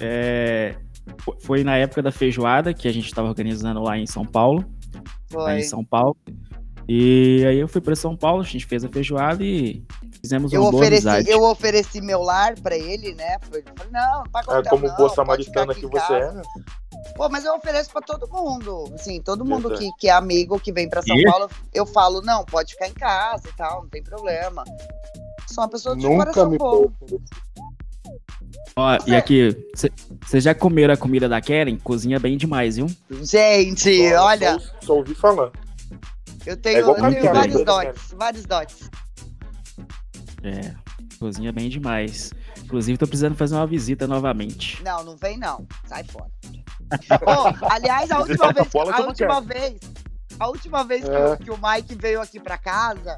[0.00, 0.76] é,
[1.18, 4.64] fo- Foi na época da feijoada que a gente estava organizando lá em São Paulo.
[5.32, 5.58] Lá Foi.
[5.60, 6.16] em São Paulo.
[6.94, 9.82] E aí eu fui para São Paulo, a gente fez a feijoada e
[10.20, 13.38] fizemos Eu boa ofereci, eu ofereci meu lar pra ele, né?
[13.40, 16.42] Falou, não, não paga hotel, como não, boa samaritana que você casa." é, né?
[17.16, 18.92] Pô, mas eu ofereço pra todo mundo.
[18.94, 19.90] Assim, todo mundo Verdade.
[19.90, 21.24] que, que é amigo, que vem pra São E?
[21.24, 24.62] Paulo, eu falo, não, pode ficar em casa e tal, não tem problema.
[25.46, 26.92] Sou uma pessoa de Nunca coração me bom.
[28.76, 29.56] Ó, e aqui,
[30.26, 31.78] vocês já comeram a comida da Karen?
[31.78, 32.86] Cozinha bem demais, viu?
[33.22, 35.50] Gente, olha, Só, só ouvi falar.
[36.46, 38.90] Eu É tenho, igual eu tenho vários dotes, vários dotes.
[40.42, 40.74] É,
[41.18, 42.32] cozinha bem demais.
[42.64, 44.82] Inclusive, tô precisando fazer uma visita novamente.
[44.82, 45.66] Não, não vem não.
[45.86, 46.30] Sai fora.
[47.26, 49.80] Ô, aliás, a última vez, a última vez,
[50.38, 51.26] a última vez que, É.
[51.32, 53.16] o, que o Mike veio aqui pra casa,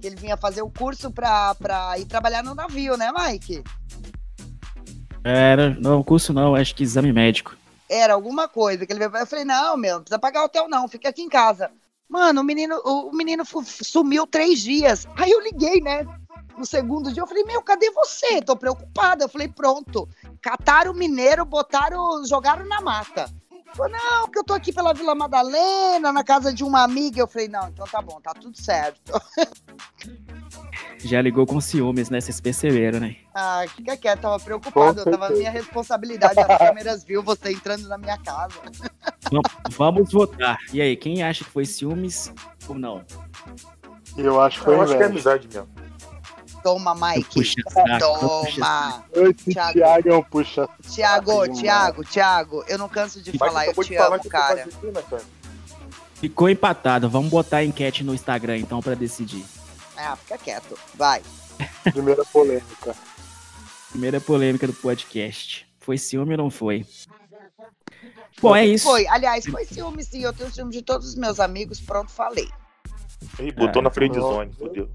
[0.00, 3.62] que ele vinha fazer o curso pra, pra ir trabalhar no navio, né, Mike?
[5.24, 7.56] Era, não, curso não, acho que exame médico.
[7.88, 9.22] Era alguma coisa que ele veio.
[9.22, 11.70] Eu falei, não, meu, não precisa pagar hotel, não, fica aqui em casa.
[12.08, 15.06] Mano, o menino, o, menino sumiu três dias.
[15.16, 16.06] Aí eu liguei, né?
[16.56, 18.40] No segundo dia, eu falei, meu, cadê você?
[18.40, 19.24] Tô preocupada.
[19.24, 20.08] Eu falei, pronto.
[20.40, 23.30] Cataram o mineiro, botaram, jogaram na mata.
[23.76, 27.20] Falou, não, que eu tô aqui pela Vila Madalena, na casa de uma amiga.
[27.20, 29.12] Eu falei, não, então tá bom, tá tudo certo.
[30.98, 32.20] Já ligou com ciúmes, né?
[32.20, 33.16] Vocês perceberam, né?
[33.34, 35.04] Ah, fica quieto, tava preocupado.
[35.04, 36.38] Com Tava minha responsabilidade.
[36.40, 38.54] As câmeras viu você entrando na minha casa.
[39.30, 40.58] Vam- Vamos votar.
[40.72, 42.32] E aí, quem acha que foi ciúmes
[42.68, 43.04] ou não?
[44.16, 45.68] Eu acho que foi Eu acho que é amizade mesmo.
[46.66, 47.32] Toma, Mike.
[47.32, 47.98] Puxa puxa.
[48.00, 49.04] Toma.
[49.36, 49.72] Thiago.
[49.72, 50.68] Thiago é um puxa.
[50.90, 54.68] Tiago, Saco, Tiago, Tiago, eu não canso de falar, eu te amo, que cara.
[56.16, 57.08] Ficou empatado.
[57.08, 59.44] Vamos botar a enquete no Instagram, então, pra decidir.
[59.96, 60.76] Ah, fica quieto.
[60.96, 61.22] Vai.
[61.92, 62.96] Primeira polêmica.
[63.90, 65.68] Primeira polêmica do podcast.
[65.78, 66.84] Foi ciúme ou não foi?
[68.42, 68.86] Bom, é isso.
[68.86, 70.24] Foi, aliás, foi ciúme sim.
[70.24, 71.80] Eu tenho ciúme de todos os meus amigos.
[71.80, 72.50] Pronto, falei.
[73.38, 74.90] Ih, botou Ah, na zone, fodeu.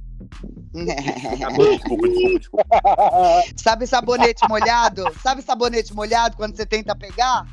[0.73, 2.65] Desculpa, desculpa, desculpa.
[3.55, 5.03] Sabe sabonete molhado?
[5.21, 7.45] Sabe sabonete molhado quando você tenta pegar?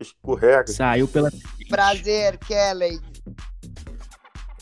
[0.00, 0.66] Escorrega.
[0.66, 1.30] Saiu pela.
[1.68, 3.00] Prazer, Kelly.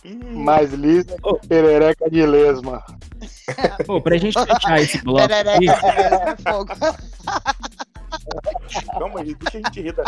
[0.04, 2.84] Mais lisa que perereca de lesma.
[3.86, 6.72] Pô, pra gente fechar esse bloco Perereca de mesmo é fogo.
[8.92, 10.04] Calma aí, deixa a gente rir da,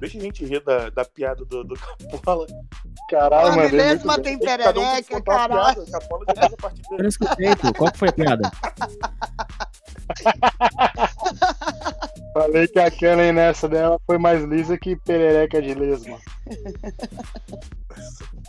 [0.00, 2.46] deixa a gente rir da, da piada do, do Capola.
[3.10, 3.98] Caralho, Mano, é bem.
[4.22, 5.84] tem um perereca, uma caralho.
[5.84, 5.90] piada.
[5.90, 7.02] Capola já fez a parte eu dele.
[7.02, 7.72] não escutei, pô.
[7.74, 8.50] Qual que foi a piada?
[12.34, 16.18] Falei que a Kellen nessa dela foi mais lisa que perereca de lesma.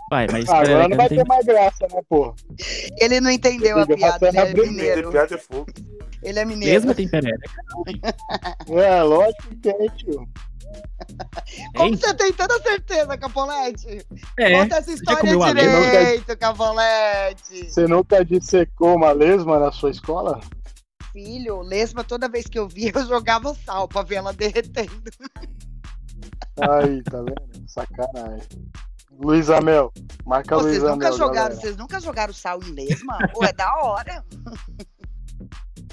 [0.10, 2.34] Vai, mas agora não vai tem- ter mais graça, né, pô?
[3.00, 5.12] Ele não entendeu a piada, é Abreu, mineiro.
[5.12, 5.68] Piada é fogo.
[6.22, 6.74] Ele é mineiro.
[6.74, 7.50] Mesmo tem perereca.
[8.70, 10.28] É, lógico que tem, tio.
[11.76, 11.98] Como Hein?
[11.98, 14.06] você tem tanta certeza, Capolete?
[14.38, 14.60] É.
[14.60, 17.70] Conta essa história direito, Capolete.
[17.72, 20.40] Você nunca dissecou uma lesma na sua escola?
[21.12, 24.92] Filho, lesma, toda vez que eu via, eu jogava sal pra ver ela derretendo.
[26.62, 27.68] Aí, tá vendo?
[27.68, 28.48] Sacanagem.
[29.12, 29.92] Luiz Amel.
[30.26, 30.96] Marca Pô, Luiz Vocês Amel.
[30.96, 31.56] nunca jogaram, galera.
[31.56, 33.18] vocês nunca jogaram sal em lesma?
[33.34, 34.24] Pô, é da hora.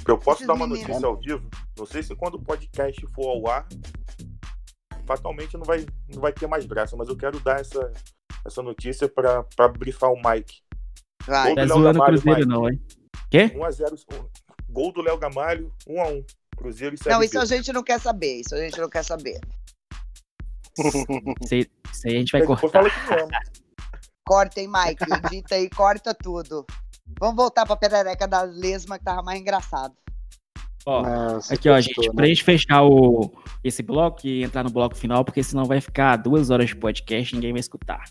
[0.06, 0.88] Eu posso Esses dar uma meninos.
[0.88, 1.50] notícia ao vivo?
[1.76, 3.66] Não sei se quando o podcast for ao ar,
[5.04, 7.92] fatalmente não vai, não vai ter mais graça, mas eu quero dar essa,
[8.44, 10.62] essa notícia pra, pra brifar o Mike.
[11.26, 11.54] Vai.
[11.54, 12.48] Tá zoando o Gamalho, Cruzeiro, Mike.
[12.48, 12.80] não, hein?
[13.30, 13.48] Quê?
[13.48, 14.28] 1x0.
[14.68, 16.24] Gol do Léo Gamalho, 1x1.
[16.56, 18.40] Cruzeiro e Série Não, isso a gente não quer saber.
[18.40, 19.40] Isso a gente não quer saber.
[20.78, 22.70] Isso aí, isso aí a gente vai cortar.
[22.70, 23.28] fala que não.
[24.26, 25.04] Corta, hein, Mike?
[25.26, 26.66] Edita aí, corta tudo.
[27.18, 29.94] Vamos voltar pra perereca da lesma, que tava mais engraçado.
[30.84, 32.14] Ó, Nossa, aqui, ó, gente, né?
[32.14, 33.32] pra gente fechar o,
[33.64, 37.32] esse bloco e entrar no bloco final, porque senão vai ficar duas horas de podcast
[37.32, 38.04] e ninguém vai escutar.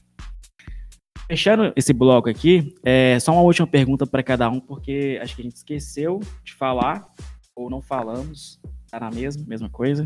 [1.27, 5.41] Fechando esse bloco aqui, é só uma última pergunta para cada um, porque acho que
[5.41, 7.07] a gente esqueceu de falar,
[7.55, 8.59] ou não falamos,
[8.91, 10.05] tá na mesma, mesma coisa.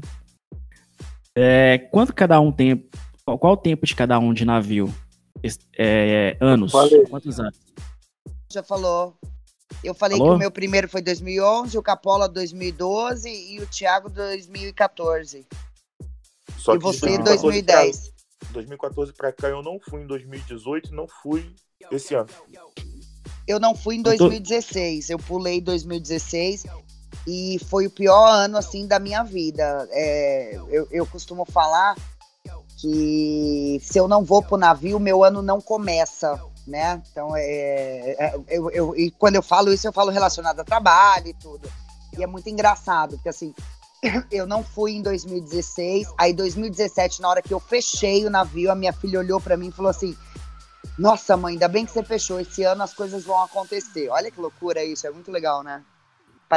[1.35, 2.87] É, quanto cada um tem,
[3.25, 4.93] qual, qual o tempo de cada um de navio?
[5.41, 6.71] Es- é, anos,
[7.09, 7.57] quantos anos?
[8.51, 9.15] Já falou.
[9.83, 10.33] Eu falei Falou?
[10.33, 15.45] que o meu primeiro foi 2011, o Capola 2012 e o Thiago 2014.
[16.57, 18.11] Só e que você de 2010.
[18.51, 21.53] 2014 pra cá eu não fui em 2018 não fui
[21.91, 22.29] esse ano.
[23.47, 25.11] Eu não fui em Eu tô- 2016.
[25.11, 26.65] Eu pulei 2016
[27.27, 29.87] e foi o pior ano assim da minha vida.
[29.91, 31.95] É, eu, eu costumo falar
[32.81, 37.01] que se eu não vou pro navio, meu ano não começa, né?
[37.11, 41.28] Então é, é- eu, eu- e quando eu falo isso, eu falo relacionado a trabalho
[41.28, 41.70] e tudo.
[42.17, 43.53] E é muito engraçado, porque assim,
[44.32, 48.76] eu não fui em 2016, aí 2017, na hora que eu fechei o navio, a
[48.76, 50.15] minha filha olhou pra mim e falou assim:
[50.97, 52.39] nossa, mãe, ainda bem que você fechou.
[52.39, 54.09] Esse ano as coisas vão acontecer.
[54.09, 55.82] Olha que loucura isso, é muito legal, né?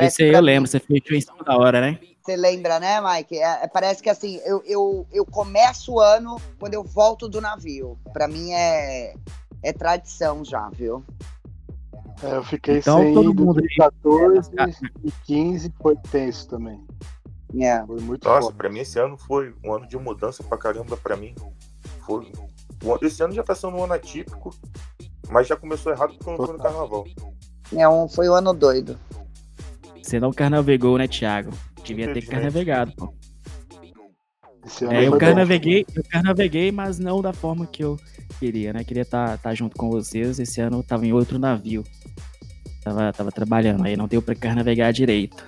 [0.00, 1.98] Esse aí eu mim- lembro, você fechou em cima da hora, né?
[2.24, 3.36] Você lembra, né, Mike?
[3.38, 7.40] É- é- parece que assim, eu, eu, eu começo o ano quando eu volto do
[7.40, 7.98] navio.
[8.12, 9.14] Pra mim é,
[9.62, 11.04] é tradição já, viu?
[12.22, 14.50] É, eu fiquei Então, sem todo mundo aí- 2014
[15.04, 16.80] e 15 foi tenso também.
[17.60, 17.84] É.
[17.86, 18.56] Foi muito Nossa, foda.
[18.56, 21.34] pra mim esse ano foi um ano de mudança pra caramba pra mim.
[22.06, 22.30] Foi.
[23.02, 24.54] Esse ano já tá sendo um ano atípico,
[25.30, 27.04] mas já começou errado porque eu não fui no carnaval.
[27.74, 28.98] É um, foi um ano doido.
[30.02, 31.50] Você não carnavegou, né, Thiago?
[31.84, 33.12] Devia ter carnavegado, pô.
[34.64, 35.18] Esse ano É, eu bom.
[35.18, 37.98] carnaveguei, eu carnaveguei, mas não da forma que eu
[38.38, 38.84] queria, né?
[38.84, 40.38] Queria estar junto com vocês.
[40.38, 41.84] Esse ano eu tava em outro navio.
[42.82, 45.44] Tava, tava trabalhando, aí não deu pra carnavegar direito.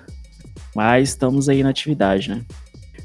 [0.75, 2.45] Mas estamos aí na atividade, né?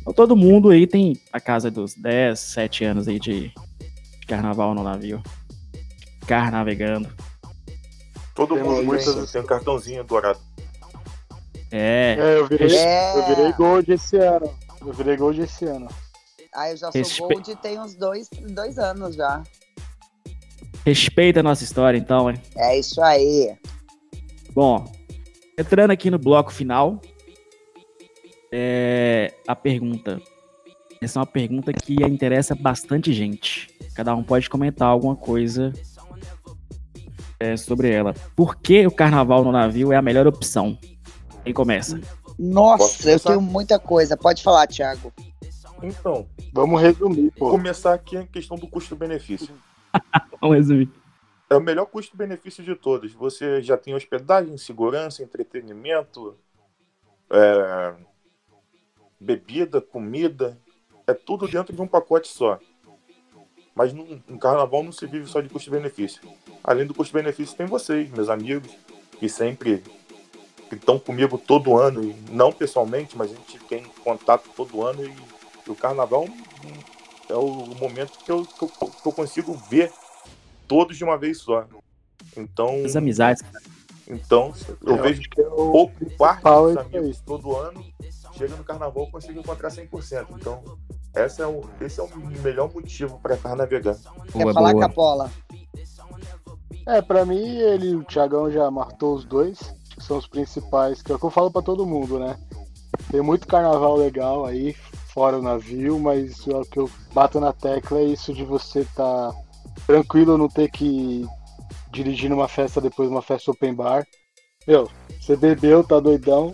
[0.01, 4.74] Então, todo mundo aí tem a casa dos 10, 7 anos aí de, de carnaval
[4.74, 5.22] no navio.
[6.26, 7.10] Carnavegando.
[8.36, 10.39] Todo Temos mundo muitas- tem, tem um cartãozinho dourado.
[11.72, 13.16] É, É, eu virei, É.
[13.18, 14.49] eu virei gold esse ano.
[14.82, 15.88] Eu virei gold esse ano.
[16.53, 19.43] Ah, eu já sou Respe- gold tem uns dois, dois anos já.
[20.86, 22.38] respeita a nossa história então, hein?
[22.57, 23.55] É isso aí.
[24.53, 24.91] Bom,
[25.57, 26.99] entrando aqui no bloco final,
[28.51, 30.19] é a pergunta.
[31.01, 33.69] Essa é uma pergunta que interessa bastante gente.
[33.95, 35.71] Cada um pode comentar alguma coisa
[37.39, 38.13] é, sobre ela.
[38.36, 40.77] Por que o carnaval no navio é a melhor opção?
[41.43, 42.01] Quem começa?
[42.39, 44.15] Nossa, eu tenho muita coisa.
[44.15, 45.11] Pode falar, Thiago.
[45.83, 47.51] Então, Vamos resumir, vou pô.
[47.51, 49.53] começar aqui a questão do custo-benefício.
[50.39, 50.89] Vamos resumir.
[51.49, 53.13] É o melhor custo-benefício de todos.
[53.13, 56.37] Você já tem hospedagem, segurança, entretenimento,
[57.29, 57.93] é,
[59.19, 60.57] bebida, comida.
[61.05, 62.57] É tudo dentro de um pacote só.
[63.75, 66.21] Mas no, no carnaval não se vive só de custo-benefício.
[66.63, 68.71] Além do custo-benefício, tem vocês, meus amigos,
[69.19, 69.83] que sempre
[70.70, 75.03] que estão comigo todo ano, e não pessoalmente, mas a gente tem contato todo ano.
[75.03, 75.13] E,
[75.67, 76.28] e o carnaval
[77.28, 79.91] é o momento que eu, que eu, que eu consigo ver
[80.67, 81.65] todos de uma vez só.
[82.38, 83.43] Então, As amizades.
[84.07, 87.86] então eu Eu vejo que é o pouco parte dos é isso amigos todo ano.
[88.38, 90.28] Chega no carnaval eu consigo encontrar 100%.
[90.36, 90.63] Então,
[91.13, 92.09] essa é o, esse é o
[92.41, 93.97] melhor motivo para carnavegar.
[94.32, 94.88] Quer Boa, falar, boa.
[94.88, 95.32] Capola?
[96.88, 99.59] É, pra mim, ele, o Thiagão já matou os dois,
[100.10, 102.36] são os principais, que é o que eu falo pra todo mundo, né?
[103.12, 104.74] Tem muito carnaval legal aí,
[105.14, 109.32] fora o navio, mas o que eu bato na tecla é isso de você tá
[109.86, 111.26] tranquilo, não ter que
[111.91, 114.05] dirigir numa festa depois uma festa open bar.
[114.68, 114.89] Meu,
[115.22, 116.53] você bebeu, tá doidão.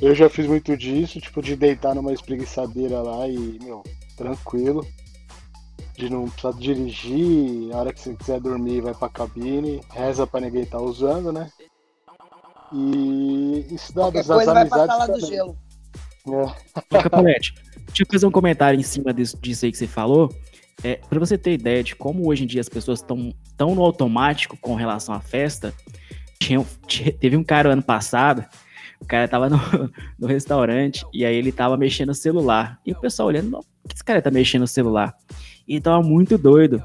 [0.00, 3.82] Eu já fiz muito disso, tipo, de deitar numa espreguiçadeira lá e, meu,
[4.16, 4.84] tranquilo.
[5.96, 10.40] De não precisar dirigir, a hora que você quiser dormir, vai pra cabine, reza pra
[10.40, 11.50] ninguém tá usando, né?
[12.74, 15.56] E isso dá das coisa vai pra amizades sala do gelo.
[16.26, 17.02] É.
[17.02, 17.54] Capolete,
[17.86, 20.34] deixa eu fazer um comentário em cima disso, disso aí que você falou.
[20.82, 23.82] É, para você ter ideia de como hoje em dia as pessoas estão tão no
[23.82, 25.72] automático com relação à festa,
[26.40, 28.44] tinha, tinha- teve um cara ano passado,
[29.00, 29.56] o cara tava no,
[30.18, 32.80] no restaurante e aí ele tava mexendo no celular.
[32.84, 35.14] E o pessoal olhando, "Não, por que esse cara tá mexendo no celular?
[35.68, 36.82] E ele tava muito doido.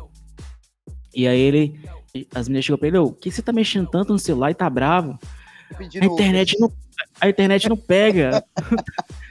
[1.16, 1.80] E aí ele,
[2.36, 4.56] as meninas chegou pra ele, "Ô, o que você tá mexendo tanto no celular e
[4.56, 5.18] tá bravo?
[5.78, 6.72] A internet não,
[7.22, 8.44] a internet não pega.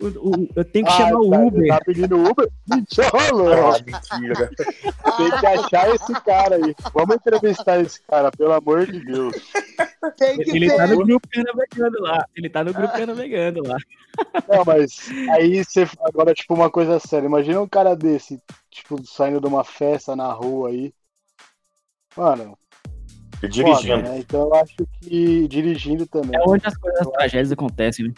[0.00, 1.68] O- o- eu tenho que Ah, chamar o tá, Uber.
[1.68, 2.50] Tá pedindo Uber?
[2.68, 4.50] Mentira, Ah, mentira.
[5.16, 6.74] Tem que achar esse cara aí.
[6.92, 9.34] Vamos entrevistar esse cara, pelo amor de Deus.
[10.18, 10.76] Tem que Ele ter.
[10.76, 12.26] tá no grupo navegando lá.
[12.36, 13.76] Ele tá no grupo navegando lá.
[14.48, 14.98] Não, mas
[15.30, 15.88] aí você.
[16.02, 17.26] Agora, tipo, uma coisa séria.
[17.26, 20.92] Imagina um cara desse, tipo, saindo de uma festa na rua aí.
[22.16, 22.58] Mano,
[23.48, 23.96] Dirigindo.
[23.96, 24.18] foda, né?
[24.18, 26.38] Então eu acho que dirigindo também.
[26.38, 28.14] É onde as coisas, as tragédias acontecem, né?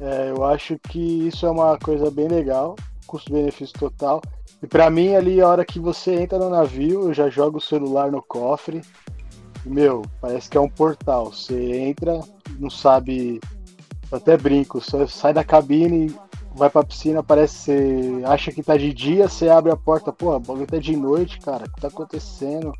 [0.00, 4.22] É, eu acho que isso é uma coisa bem legal, custo-benefício total.
[4.62, 7.60] E pra mim, ali, a hora que você entra no navio, eu já jogo o
[7.60, 8.80] celular no cofre.
[9.64, 11.32] E, meu, parece que é um portal.
[11.32, 12.20] Você entra,
[12.58, 13.40] não sabe.
[14.10, 16.14] Eu até brinco, você sai da cabine,
[16.58, 20.12] vai pra piscina, parece que você acha que tá de dia, você abre a porta,
[20.12, 22.72] pô, o bagulho tá de noite, cara, o que tá acontecendo?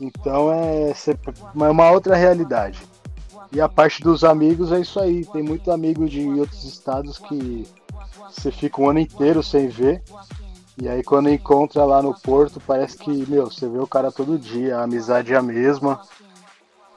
[0.00, 0.92] Então é,
[1.54, 2.86] uma outra realidade.
[3.52, 5.24] E a parte dos amigos é isso aí.
[5.26, 7.66] Tem muito amigo de outros estados que
[8.28, 10.02] você fica um ano inteiro sem ver.
[10.76, 14.38] E aí quando encontra lá no Porto, parece que, meu, você vê o cara todo
[14.38, 16.00] dia, a amizade é a mesma.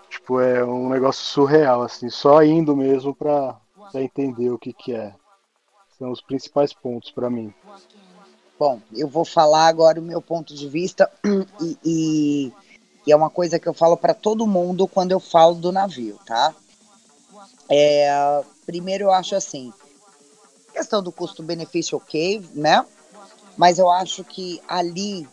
[0.09, 3.55] Tipo, é um negócio surreal, assim, só indo mesmo pra,
[3.91, 5.13] pra entender o que que é.
[5.97, 7.53] São os principais pontos pra mim.
[8.59, 11.11] Bom, eu vou falar agora o meu ponto de vista
[11.61, 12.53] e, e-
[13.07, 16.19] e é uma coisa que eu falo para todo mundo quando eu falo do navio,
[16.25, 16.53] tá?
[17.69, 19.71] É, primeiro eu acho assim,
[20.73, 22.85] questão do custo-benefício ok, né?
[23.55, 25.25] Mas eu acho que ali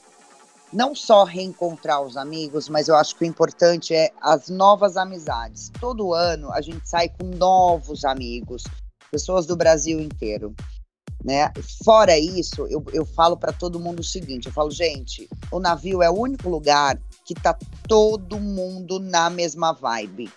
[0.72, 5.70] não só reencontrar os amigos, mas eu acho que o importante é as novas amizades.
[5.80, 8.62] Todo ano a gente sai com novos amigos,
[9.10, 10.54] pessoas do Brasil inteiro.
[11.24, 11.50] Né?
[11.84, 16.02] Fora isso, eu, eu falo para todo mundo o seguinte: eu falo, gente, o navio
[16.02, 17.56] é o único lugar que tá
[17.88, 20.30] todo mundo na mesma vibe.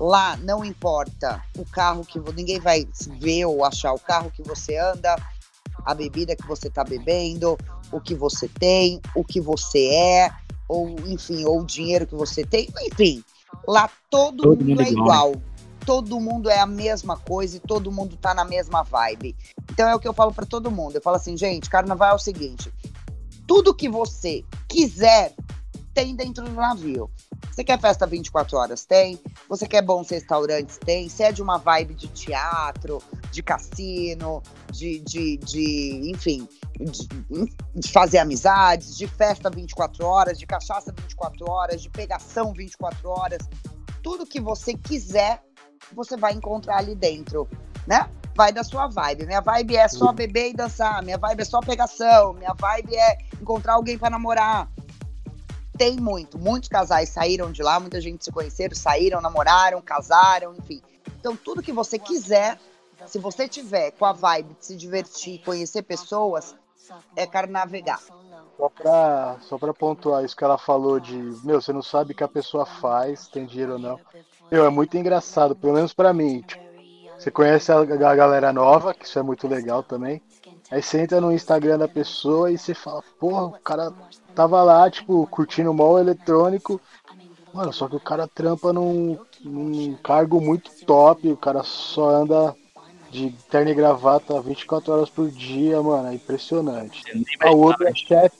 [0.00, 2.86] Lá não importa o carro que ninguém vai
[3.20, 5.14] ver ou achar o carro que você anda,
[5.84, 7.56] a bebida que você tá bebendo,
[7.92, 10.32] o que você tem, o que você é,
[10.68, 13.22] ou enfim, ou o dinheiro que você tem, enfim.
[13.68, 15.30] Lá todo, todo mundo, mundo, é igual.
[15.30, 15.42] igual.
[15.86, 19.36] Todo mundo é a mesma coisa e todo mundo tá na mesma vibe.
[19.70, 20.96] Então é o que eu falo para todo mundo.
[20.96, 22.72] Eu falo assim, gente, carnaval é o seguinte:
[23.46, 25.34] tudo que você quiser
[25.94, 27.08] tem dentro do navio.
[27.50, 28.84] Você quer festa 24 horas?
[28.84, 29.18] Tem.
[29.48, 30.76] Você quer bons restaurantes?
[30.76, 31.08] Tem.
[31.08, 34.42] Você é de uma vibe de teatro, de cassino,
[34.72, 36.48] de, de, de enfim,
[36.80, 37.08] de,
[37.76, 43.38] de, fazer amizades, de festa 24 horas, de cachaça 24 horas, de pegação 24 horas.
[44.02, 45.40] Tudo que você quiser,
[45.94, 47.48] você vai encontrar ali dentro,
[47.86, 48.10] né?
[48.36, 49.26] Vai da sua vibe.
[49.26, 51.00] Minha vibe é só beber e dançar.
[51.04, 52.32] Minha vibe é só pegação.
[52.32, 54.68] Minha vibe é encontrar alguém para namorar
[55.76, 56.38] tem muito.
[56.38, 60.80] Muitos casais saíram de lá, muita gente se conheceram, saíram, namoraram, casaram, enfim.
[61.18, 62.58] Então, tudo que você quiser,
[63.06, 66.54] se você tiver com a vibe de se divertir, conhecer pessoas,
[67.16, 68.00] é carnavegar.
[68.56, 72.14] Só pra, só pra pontuar isso que ela falou de, meu, você não sabe o
[72.14, 73.98] que a pessoa faz, tem dinheiro ou não.
[74.50, 76.42] Meu, é muito engraçado, pelo menos para mim.
[76.42, 76.62] Tipo,
[77.18, 80.22] você conhece a, a galera nova, que isso é muito legal também.
[80.70, 83.92] Aí você entra no Instagram da pessoa e você fala, porra, o cara
[84.34, 86.80] tava lá, tipo, curtindo o mall eletrônico.
[87.52, 92.54] Mano, só que o cara trampa num, num cargo muito top, o cara só anda
[93.10, 97.04] de terno e gravata 24 horas por dia, mano, é impressionante.
[97.40, 98.36] Ah, o outro é chefe.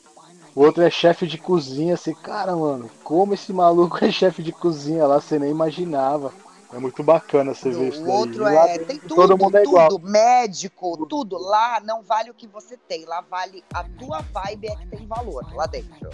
[0.54, 4.52] O outro é chefe de cozinha, assim, cara, mano, como esse maluco é chefe de
[4.52, 6.32] cozinha lá, você nem imaginava.
[6.74, 8.02] É muito bacana você ver isso.
[8.02, 8.78] O outro é.
[8.78, 9.76] Tem tudo, todo mundo é tudo.
[9.76, 9.98] Igual.
[10.00, 11.38] Médico, tudo.
[11.38, 13.04] Lá não vale o que você tem.
[13.04, 16.10] Lá vale a tua vibe é que tem valor lá dentro.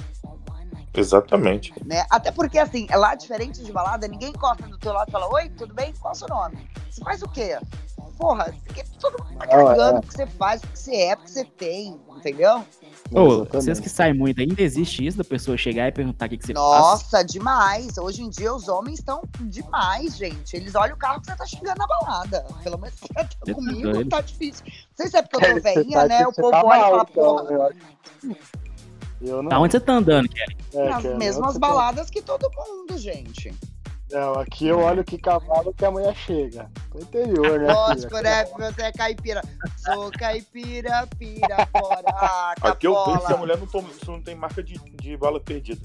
[0.92, 1.72] Exatamente.
[1.84, 2.04] Né?
[2.10, 5.32] Até porque, assim, é lá diferente de balada, ninguém encosta do teu lado e fala:
[5.32, 5.94] Oi, tudo bem?
[5.98, 6.68] Qual é o seu nome?
[6.90, 7.58] Você faz o quê?
[8.18, 8.54] Porra,
[9.00, 11.44] todo mundo tá carregando o que você faz, o que você é, o que você
[11.44, 12.62] tem, entendeu?
[13.12, 16.36] Ô, vocês que saem muito, ainda existe isso da pessoa chegar e perguntar o que,
[16.38, 17.12] que você Nossa, faz?
[17.12, 17.98] Nossa, demais.
[17.98, 20.56] Hoje em dia os homens estão demais, gente.
[20.56, 22.46] Eles olham o carro que você tá xingando na balada.
[22.62, 24.64] Pelo menos você tá você comigo, tá, tá difícil.
[24.66, 26.26] Não sei se é porque eu tô velhinha, tá, né?
[26.26, 27.70] O povo tá olha e fala, porra.
[29.20, 29.52] Eu não.
[29.52, 30.56] Aonde você tá andando, Kelly?
[30.72, 32.12] É, Nas mesmas baladas tá...
[32.12, 33.52] que todo mundo, gente.
[34.10, 36.68] Não, aqui eu olho que cavalo que a mulher chega.
[36.92, 37.72] No interior, né?
[37.72, 38.44] Lógico, né?
[38.44, 39.40] Você é caipira.
[39.76, 42.02] Sou caipira, pira, fora.
[42.08, 45.38] Ah, aqui eu vejo que a mulher não, toma, não tem marca de, de bala
[45.38, 45.80] perdida.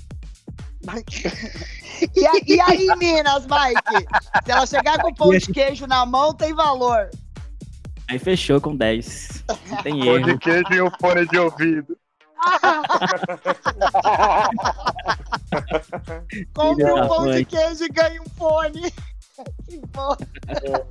[2.16, 4.08] e, aí, e aí, Minas, Mike?
[4.44, 7.10] Se ela chegar com pão de queijo na mão, tem valor.
[8.08, 9.44] Aí fechou com 10.
[9.68, 10.22] Não tem erro.
[10.22, 11.98] Pão de queijo e um fone de ouvido.
[16.53, 18.82] Compre um pão de queijo e ganhe um fone.
[19.68, 20.16] que bom.
[20.47, 20.86] É.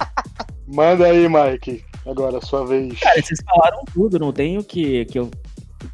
[0.66, 1.84] Manda aí, Mike.
[2.06, 2.98] Agora, sua vez.
[2.98, 5.30] Cara, vocês falaram tudo, não tenho que, que eu,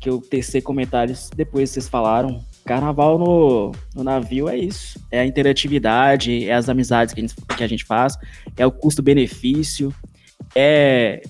[0.01, 2.45] que eu tecer comentários depois vocês falaram.
[2.65, 5.01] Carnaval no, no navio é isso.
[5.11, 8.17] É a interatividade, é as amizades que a gente, que a gente faz,
[8.57, 9.95] é o custo-benefício,
[10.55, 11.23] é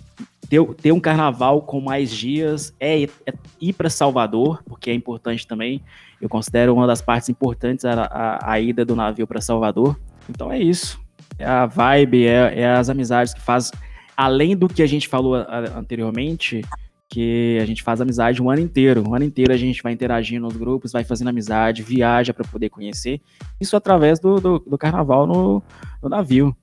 [0.49, 5.47] ter, ter um carnaval com mais dias, é, é ir para Salvador, porque é importante
[5.47, 5.82] também.
[6.21, 9.99] Eu considero uma das partes importantes a, a, a ida do navio para Salvador.
[10.29, 11.01] Então é isso.
[11.39, 13.73] É a vibe, é, é, as amizades que faz.
[14.16, 16.62] Além do que a gente falou anteriormente,
[17.09, 19.09] que a gente faz amizade o ano inteiro.
[19.09, 22.68] O ano inteiro a gente vai interagindo nos grupos, vai fazendo amizade, viaja para poder
[22.68, 23.21] conhecer.
[23.59, 25.62] Isso através do, do, do carnaval no,
[26.03, 26.55] no navio.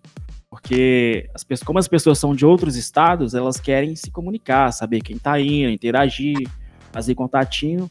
[0.49, 5.01] Porque as pessoas, como as pessoas são de outros estados, elas querem se comunicar, saber
[5.01, 6.37] quem tá indo, interagir,
[6.91, 7.87] fazer contatinho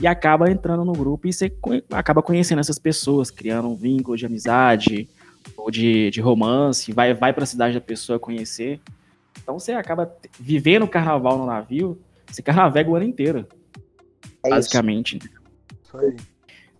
[0.00, 1.52] e acaba entrando no grupo e você
[1.90, 5.08] acaba conhecendo essas pessoas, criando um vínculo de amizade
[5.56, 8.80] ou de, de romance, vai, vai para a cidade da pessoa conhecer.
[9.42, 13.46] Então você acaba vivendo o carnaval no navio, você carnavega o ano inteiro.
[14.44, 15.18] É basicamente.
[15.18, 15.96] Isso.
[15.96, 16.16] aí.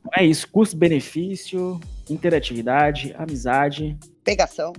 [0.00, 3.96] Então é isso, custo-benefício, interatividade, amizade.
[4.22, 4.72] Pegação.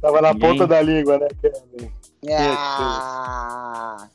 [0.00, 0.50] Tava na Ninguém...
[0.50, 1.90] ponta da língua, né, Kevin?
[2.30, 4.08] Ah.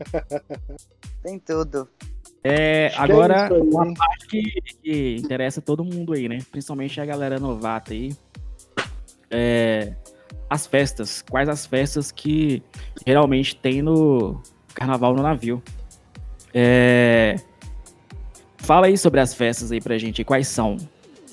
[1.22, 1.88] Tem tudo.
[2.42, 6.38] É, é agora, é aí, uma parte que, que, interessa todo mundo aí, né?
[6.50, 8.14] Principalmente a galera novata aí.
[9.30, 9.92] É,
[10.48, 11.22] as festas.
[11.28, 12.62] Quais as festas que
[13.06, 14.40] geralmente tem no
[14.74, 15.62] carnaval no navio?
[16.52, 17.36] É,
[18.70, 20.22] Fala aí sobre as festas aí pra gente.
[20.22, 20.76] Quais são?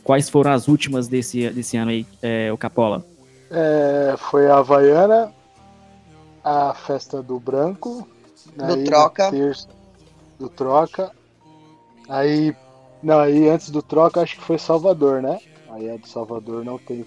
[0.03, 3.05] Quais foram as últimas desse, desse ano aí, é, o Capola?
[3.51, 5.31] É, foi a Havaiana,
[6.43, 8.07] a festa do Branco.
[8.55, 9.29] Do Troca.
[9.29, 9.67] terça-
[10.39, 11.11] do Troca.
[12.07, 12.55] Aí.
[13.01, 15.39] Não, aí antes do Troca acho que foi Salvador, né?
[15.69, 17.05] Aí a de Salvador não teve.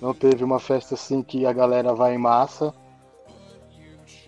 [0.00, 2.74] Não teve uma festa assim que a galera vai em massa.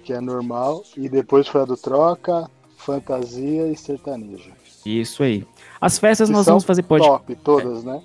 [0.03, 0.83] Que é normal.
[0.97, 4.53] E depois foi a do Troca, Fantasia e Sertanejo.
[4.87, 5.47] Isso aí.
[5.81, 7.19] As festas Que nós vamos fazer podcast.
[7.19, 8.03] Top, todas, né?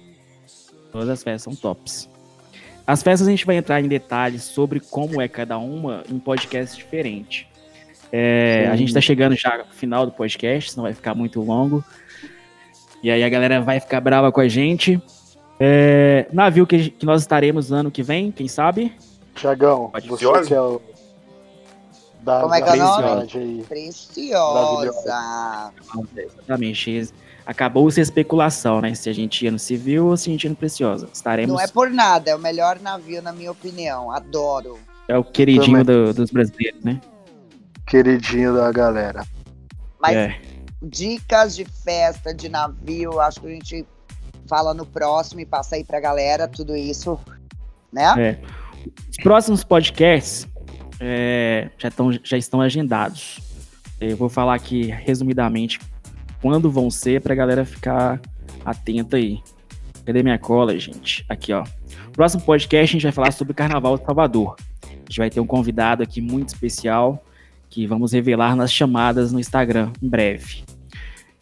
[0.92, 2.10] Todas as festas são tops.
[2.86, 6.76] As festas a gente vai entrar em detalhes sobre como é cada uma em podcast
[6.76, 7.48] diferente.
[8.16, 11.84] É, a gente está chegando já no final do podcast, senão vai ficar muito longo.
[13.02, 15.02] E aí a galera vai ficar brava com a gente.
[15.60, 18.94] É, navio que, que nós estaremos ano que vem, quem sabe?
[19.34, 20.48] Tiagão, você ser.
[20.50, 20.80] que é o.
[22.22, 23.64] Da, Como é que da é o nome?
[23.68, 24.94] Preciosa.
[26.16, 27.10] Exatamente.
[27.46, 28.94] Acabou-se a especulação, né?
[28.94, 31.10] Se a gente ia no civil ou se a gente ia no Preciosa.
[31.12, 31.52] Estaremos.
[31.54, 34.12] Não é por nada, é o melhor navio, na minha opinião.
[34.12, 34.78] Adoro.
[35.08, 37.02] É o queridinho do- dos brasileiros, né?
[37.86, 39.26] Queridinho da galera.
[40.02, 40.40] Mas É.
[40.82, 43.86] dicas de festa, de navio, acho que a gente
[44.48, 47.20] fala no próximo e passa aí pra galera tudo isso,
[47.92, 48.14] né?
[48.18, 48.40] É.
[49.10, 50.48] Os próximos podcasts
[51.00, 53.40] é, já, tão, já estão agendados.
[54.00, 55.80] Eu vou falar aqui resumidamente
[56.42, 58.20] quando vão ser pra galera ficar
[58.66, 59.42] atenta aí.
[60.06, 61.26] Cadê minha cola, gente?
[61.30, 61.64] Aqui, ó.
[62.12, 64.58] Próximo podcast a gente vai falar sobre o Carnaval de Salvador.
[64.84, 67.24] A gente vai ter um convidado aqui muito especial
[67.74, 70.64] que vamos revelar nas chamadas no Instagram em breve.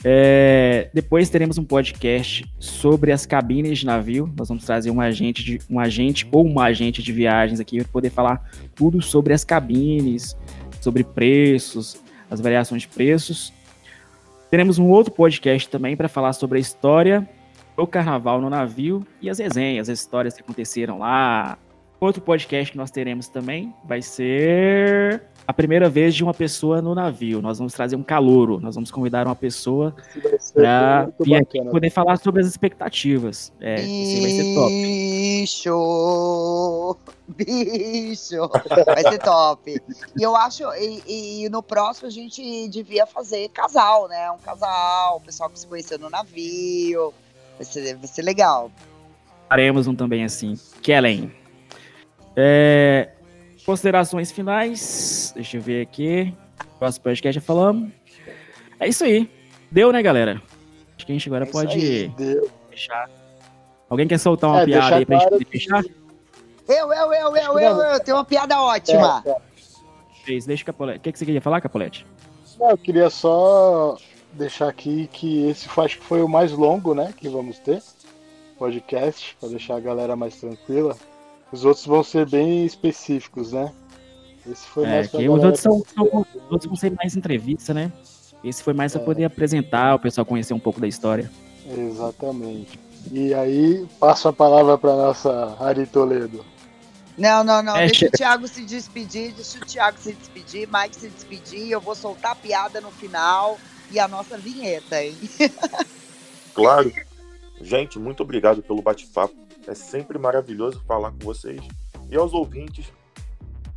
[0.02, 4.34] É, depois teremos um podcast sobre as cabines de navio.
[4.38, 7.88] Nós vamos trazer um agente, de, um agente ou uma agente de viagens aqui para
[7.90, 10.38] poder falar tudo sobre as cabines,
[10.80, 13.52] sobre preços, as variações de preços.
[14.50, 17.30] Teremos um outro podcast também para falar sobre a história
[17.76, 21.58] do carnaval no navio e as resenhas, as histórias que aconteceram lá.
[22.02, 26.96] Outro podcast que nós teremos também vai ser a primeira vez de uma pessoa no
[26.96, 27.44] navio.
[27.44, 29.96] Nós vamos trazer um calouro, nós vamos convidar uma pessoa
[30.52, 31.10] para
[31.70, 33.54] poder falar sobre as expectativas.
[33.62, 34.72] É, esse vai ser top.
[34.72, 35.78] Bicho!
[37.28, 38.50] Bicho!
[38.84, 39.80] Vai ser top.
[40.18, 44.32] E eu acho, e, e no próximo a gente devia fazer casal, né?
[44.32, 47.14] Um casal, o pessoal que se conheceu no navio.
[47.58, 48.72] Vai ser, vai ser legal.
[49.48, 50.58] Faremos um também assim.
[50.82, 51.41] Kellen.
[52.36, 53.10] É,
[53.66, 55.32] considerações finais.
[55.36, 56.34] Deixa eu ver aqui.
[56.80, 57.92] Próximo podcast já falamos.
[58.80, 59.30] É isso aí.
[59.70, 60.42] Deu, né, galera?
[60.96, 62.12] Acho que a gente agora É pode aí.
[62.70, 63.10] Fechar.
[63.90, 65.84] Alguém quer soltar uma É, piada aí pra claro gente poder fechar?
[66.68, 69.22] Eu, eu, eu, eu, eu, eu, tenho uma piada ótima.
[69.26, 69.36] É, é.
[70.24, 71.00] Fez, deixa o Capolete.
[71.00, 72.06] O que, que você queria falar, Capolete?
[72.60, 73.98] Não, eu queria só
[74.34, 77.14] deixar aqui que esse foi, acho que foi o mais longo, né?
[77.18, 77.82] Que vamos ter.
[78.58, 80.96] Podcast, para deixar a galera mais tranquila.
[81.52, 83.72] Os outros vão ser bem específicos, né?
[84.50, 87.92] Esse foi É, que os outros, são, são- os outros vão ser mais entrevista, né?
[88.44, 91.30] Esse foi mais pra poder apresentar, o pessoal conhecer um pouco da história.
[91.68, 92.80] Exatamente.
[93.12, 96.44] E aí, passo a palavra para nossa Ari Toledo.
[97.18, 97.76] Não, não, não.
[97.76, 101.70] É, deixa o Thiago se despedir, deixa o Thiago se despedir, Mike se despedir.
[101.70, 103.60] Eu vou soltar a piada no final
[103.92, 105.16] e a nossa vinheta, hein?
[106.54, 106.92] Claro.
[107.62, 109.36] Gente, muito obrigado pelo bate-papo.
[109.68, 111.62] É sempre maravilhoso falar com vocês.
[112.10, 112.92] E aos ouvintes,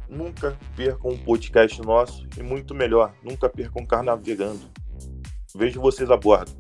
[0.09, 4.61] nunca percam um podcast nosso e muito melhor, nunca percam Carnavegando.
[5.57, 6.51] Vejo vocês a bordo.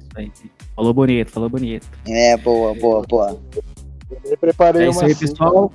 [0.76, 1.88] Falou bonito, falou bonito.
[2.06, 3.42] É, boa, boa, boa.
[4.24, 5.72] Eu preparei É uma isso aí, pessoal.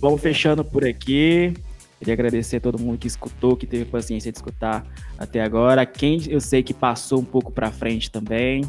[0.00, 1.54] Vamos fechando por aqui.
[1.98, 4.84] Queria agradecer a todo mundo que escutou, que teve paciência de escutar
[5.16, 5.84] até agora.
[5.86, 8.62] Quem eu sei que passou um pouco pra frente também.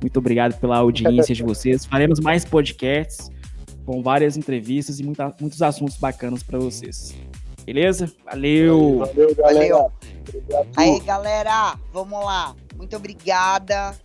[0.00, 1.86] Muito obrigado pela audiência de vocês.
[1.86, 3.30] Faremos mais podcasts
[3.84, 7.14] com várias entrevistas e muita- muitos assuntos bacanas pra vocês.
[7.64, 8.12] Beleza?
[8.24, 8.98] Valeu!
[8.98, 9.58] Valeu, galera.
[9.58, 9.92] Valeu.
[10.28, 10.68] Obrigado.
[10.76, 12.54] Aí, galera, vamos lá.
[12.76, 13.98] Muito obrigada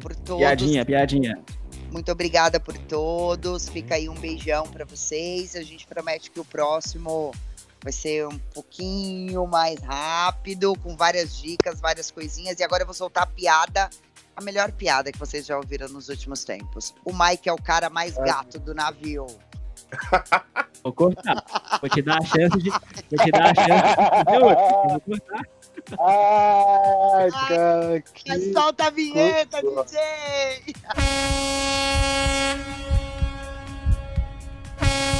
[0.00, 0.40] por todos.
[0.40, 1.38] Piadinha, piadinha.
[1.90, 3.68] Muito obrigada por todos.
[3.68, 5.56] Fica aí um beijão pra vocês.
[5.56, 7.32] A gente promete que o próximo
[7.82, 12.60] vai ser um pouquinho mais rápido, com várias dicas, várias coisinhas.
[12.60, 13.88] E agora eu vou soltar a piada,
[14.40, 16.94] a melhor piada que vocês já ouviram nos últimos tempos.
[17.04, 19.26] O Mike é o cara mais gato do navio.
[20.82, 21.44] Vou cortar.
[21.80, 22.70] Vou te dar a chance de.
[22.70, 24.38] Vou te dar a chance de.
[24.40, 25.42] Vou cortar.
[25.98, 28.28] Ai, cara, que...
[28.28, 29.88] Mas solta a vinheta, gostoso.
[29.90, 30.74] DJ!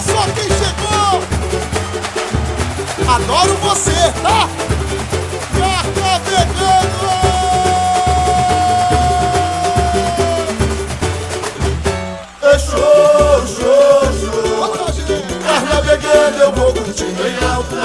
[0.00, 1.22] Só quem chegou!
[3.14, 4.48] Adoro você, tá?
[5.58, 7.18] Carta vegana!
[12.42, 14.72] É show, show, show!
[15.42, 17.82] Carta vegana, eu vou curtir em alta.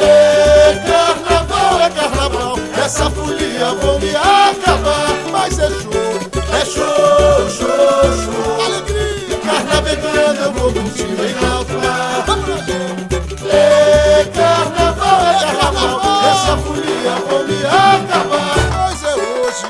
[0.00, 2.58] É carnaval, é carnaval.
[2.82, 5.14] Essa folia vou me acabar.
[5.30, 5.92] Mas é show,
[6.58, 7.68] é show, show,
[8.24, 8.77] show.
[9.88, 12.26] Vegana eu vou alto mar.
[13.50, 16.24] É carnaval, é carnaval.
[16.30, 18.56] Essa folia vou me acabar.
[18.70, 19.66] Mas é hoje,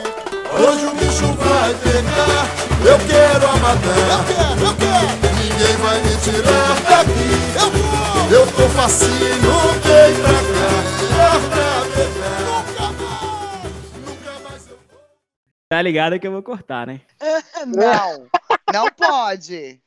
[0.58, 2.48] hoje o bicho vai pegar.
[2.84, 3.96] Eu quero a matar.
[4.10, 5.06] Eu quero, eu quero.
[5.38, 7.30] Ninguém vai me tirar daqui.
[7.54, 7.88] Eu vou.
[8.28, 9.54] Eu tô facinho,
[9.84, 10.68] vem pra cá.
[11.16, 11.64] Carna
[11.94, 12.58] vegana.
[12.64, 13.72] Nunca mais,
[14.04, 15.00] nunca mais eu vou.
[15.68, 17.00] Tá ligado que eu vou cortar, né?
[17.66, 18.26] Não,
[18.72, 19.82] não pode.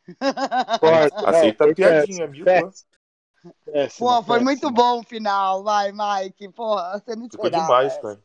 [0.80, 2.46] Pode, Aceita não, a piadinha, péssimo, viu?
[3.98, 4.44] Pô, foi péssimo.
[4.44, 5.64] muito bom o final.
[5.64, 6.50] Vai, Mike.
[6.50, 8.22] Porra, você não Ficou esperava demais, cara.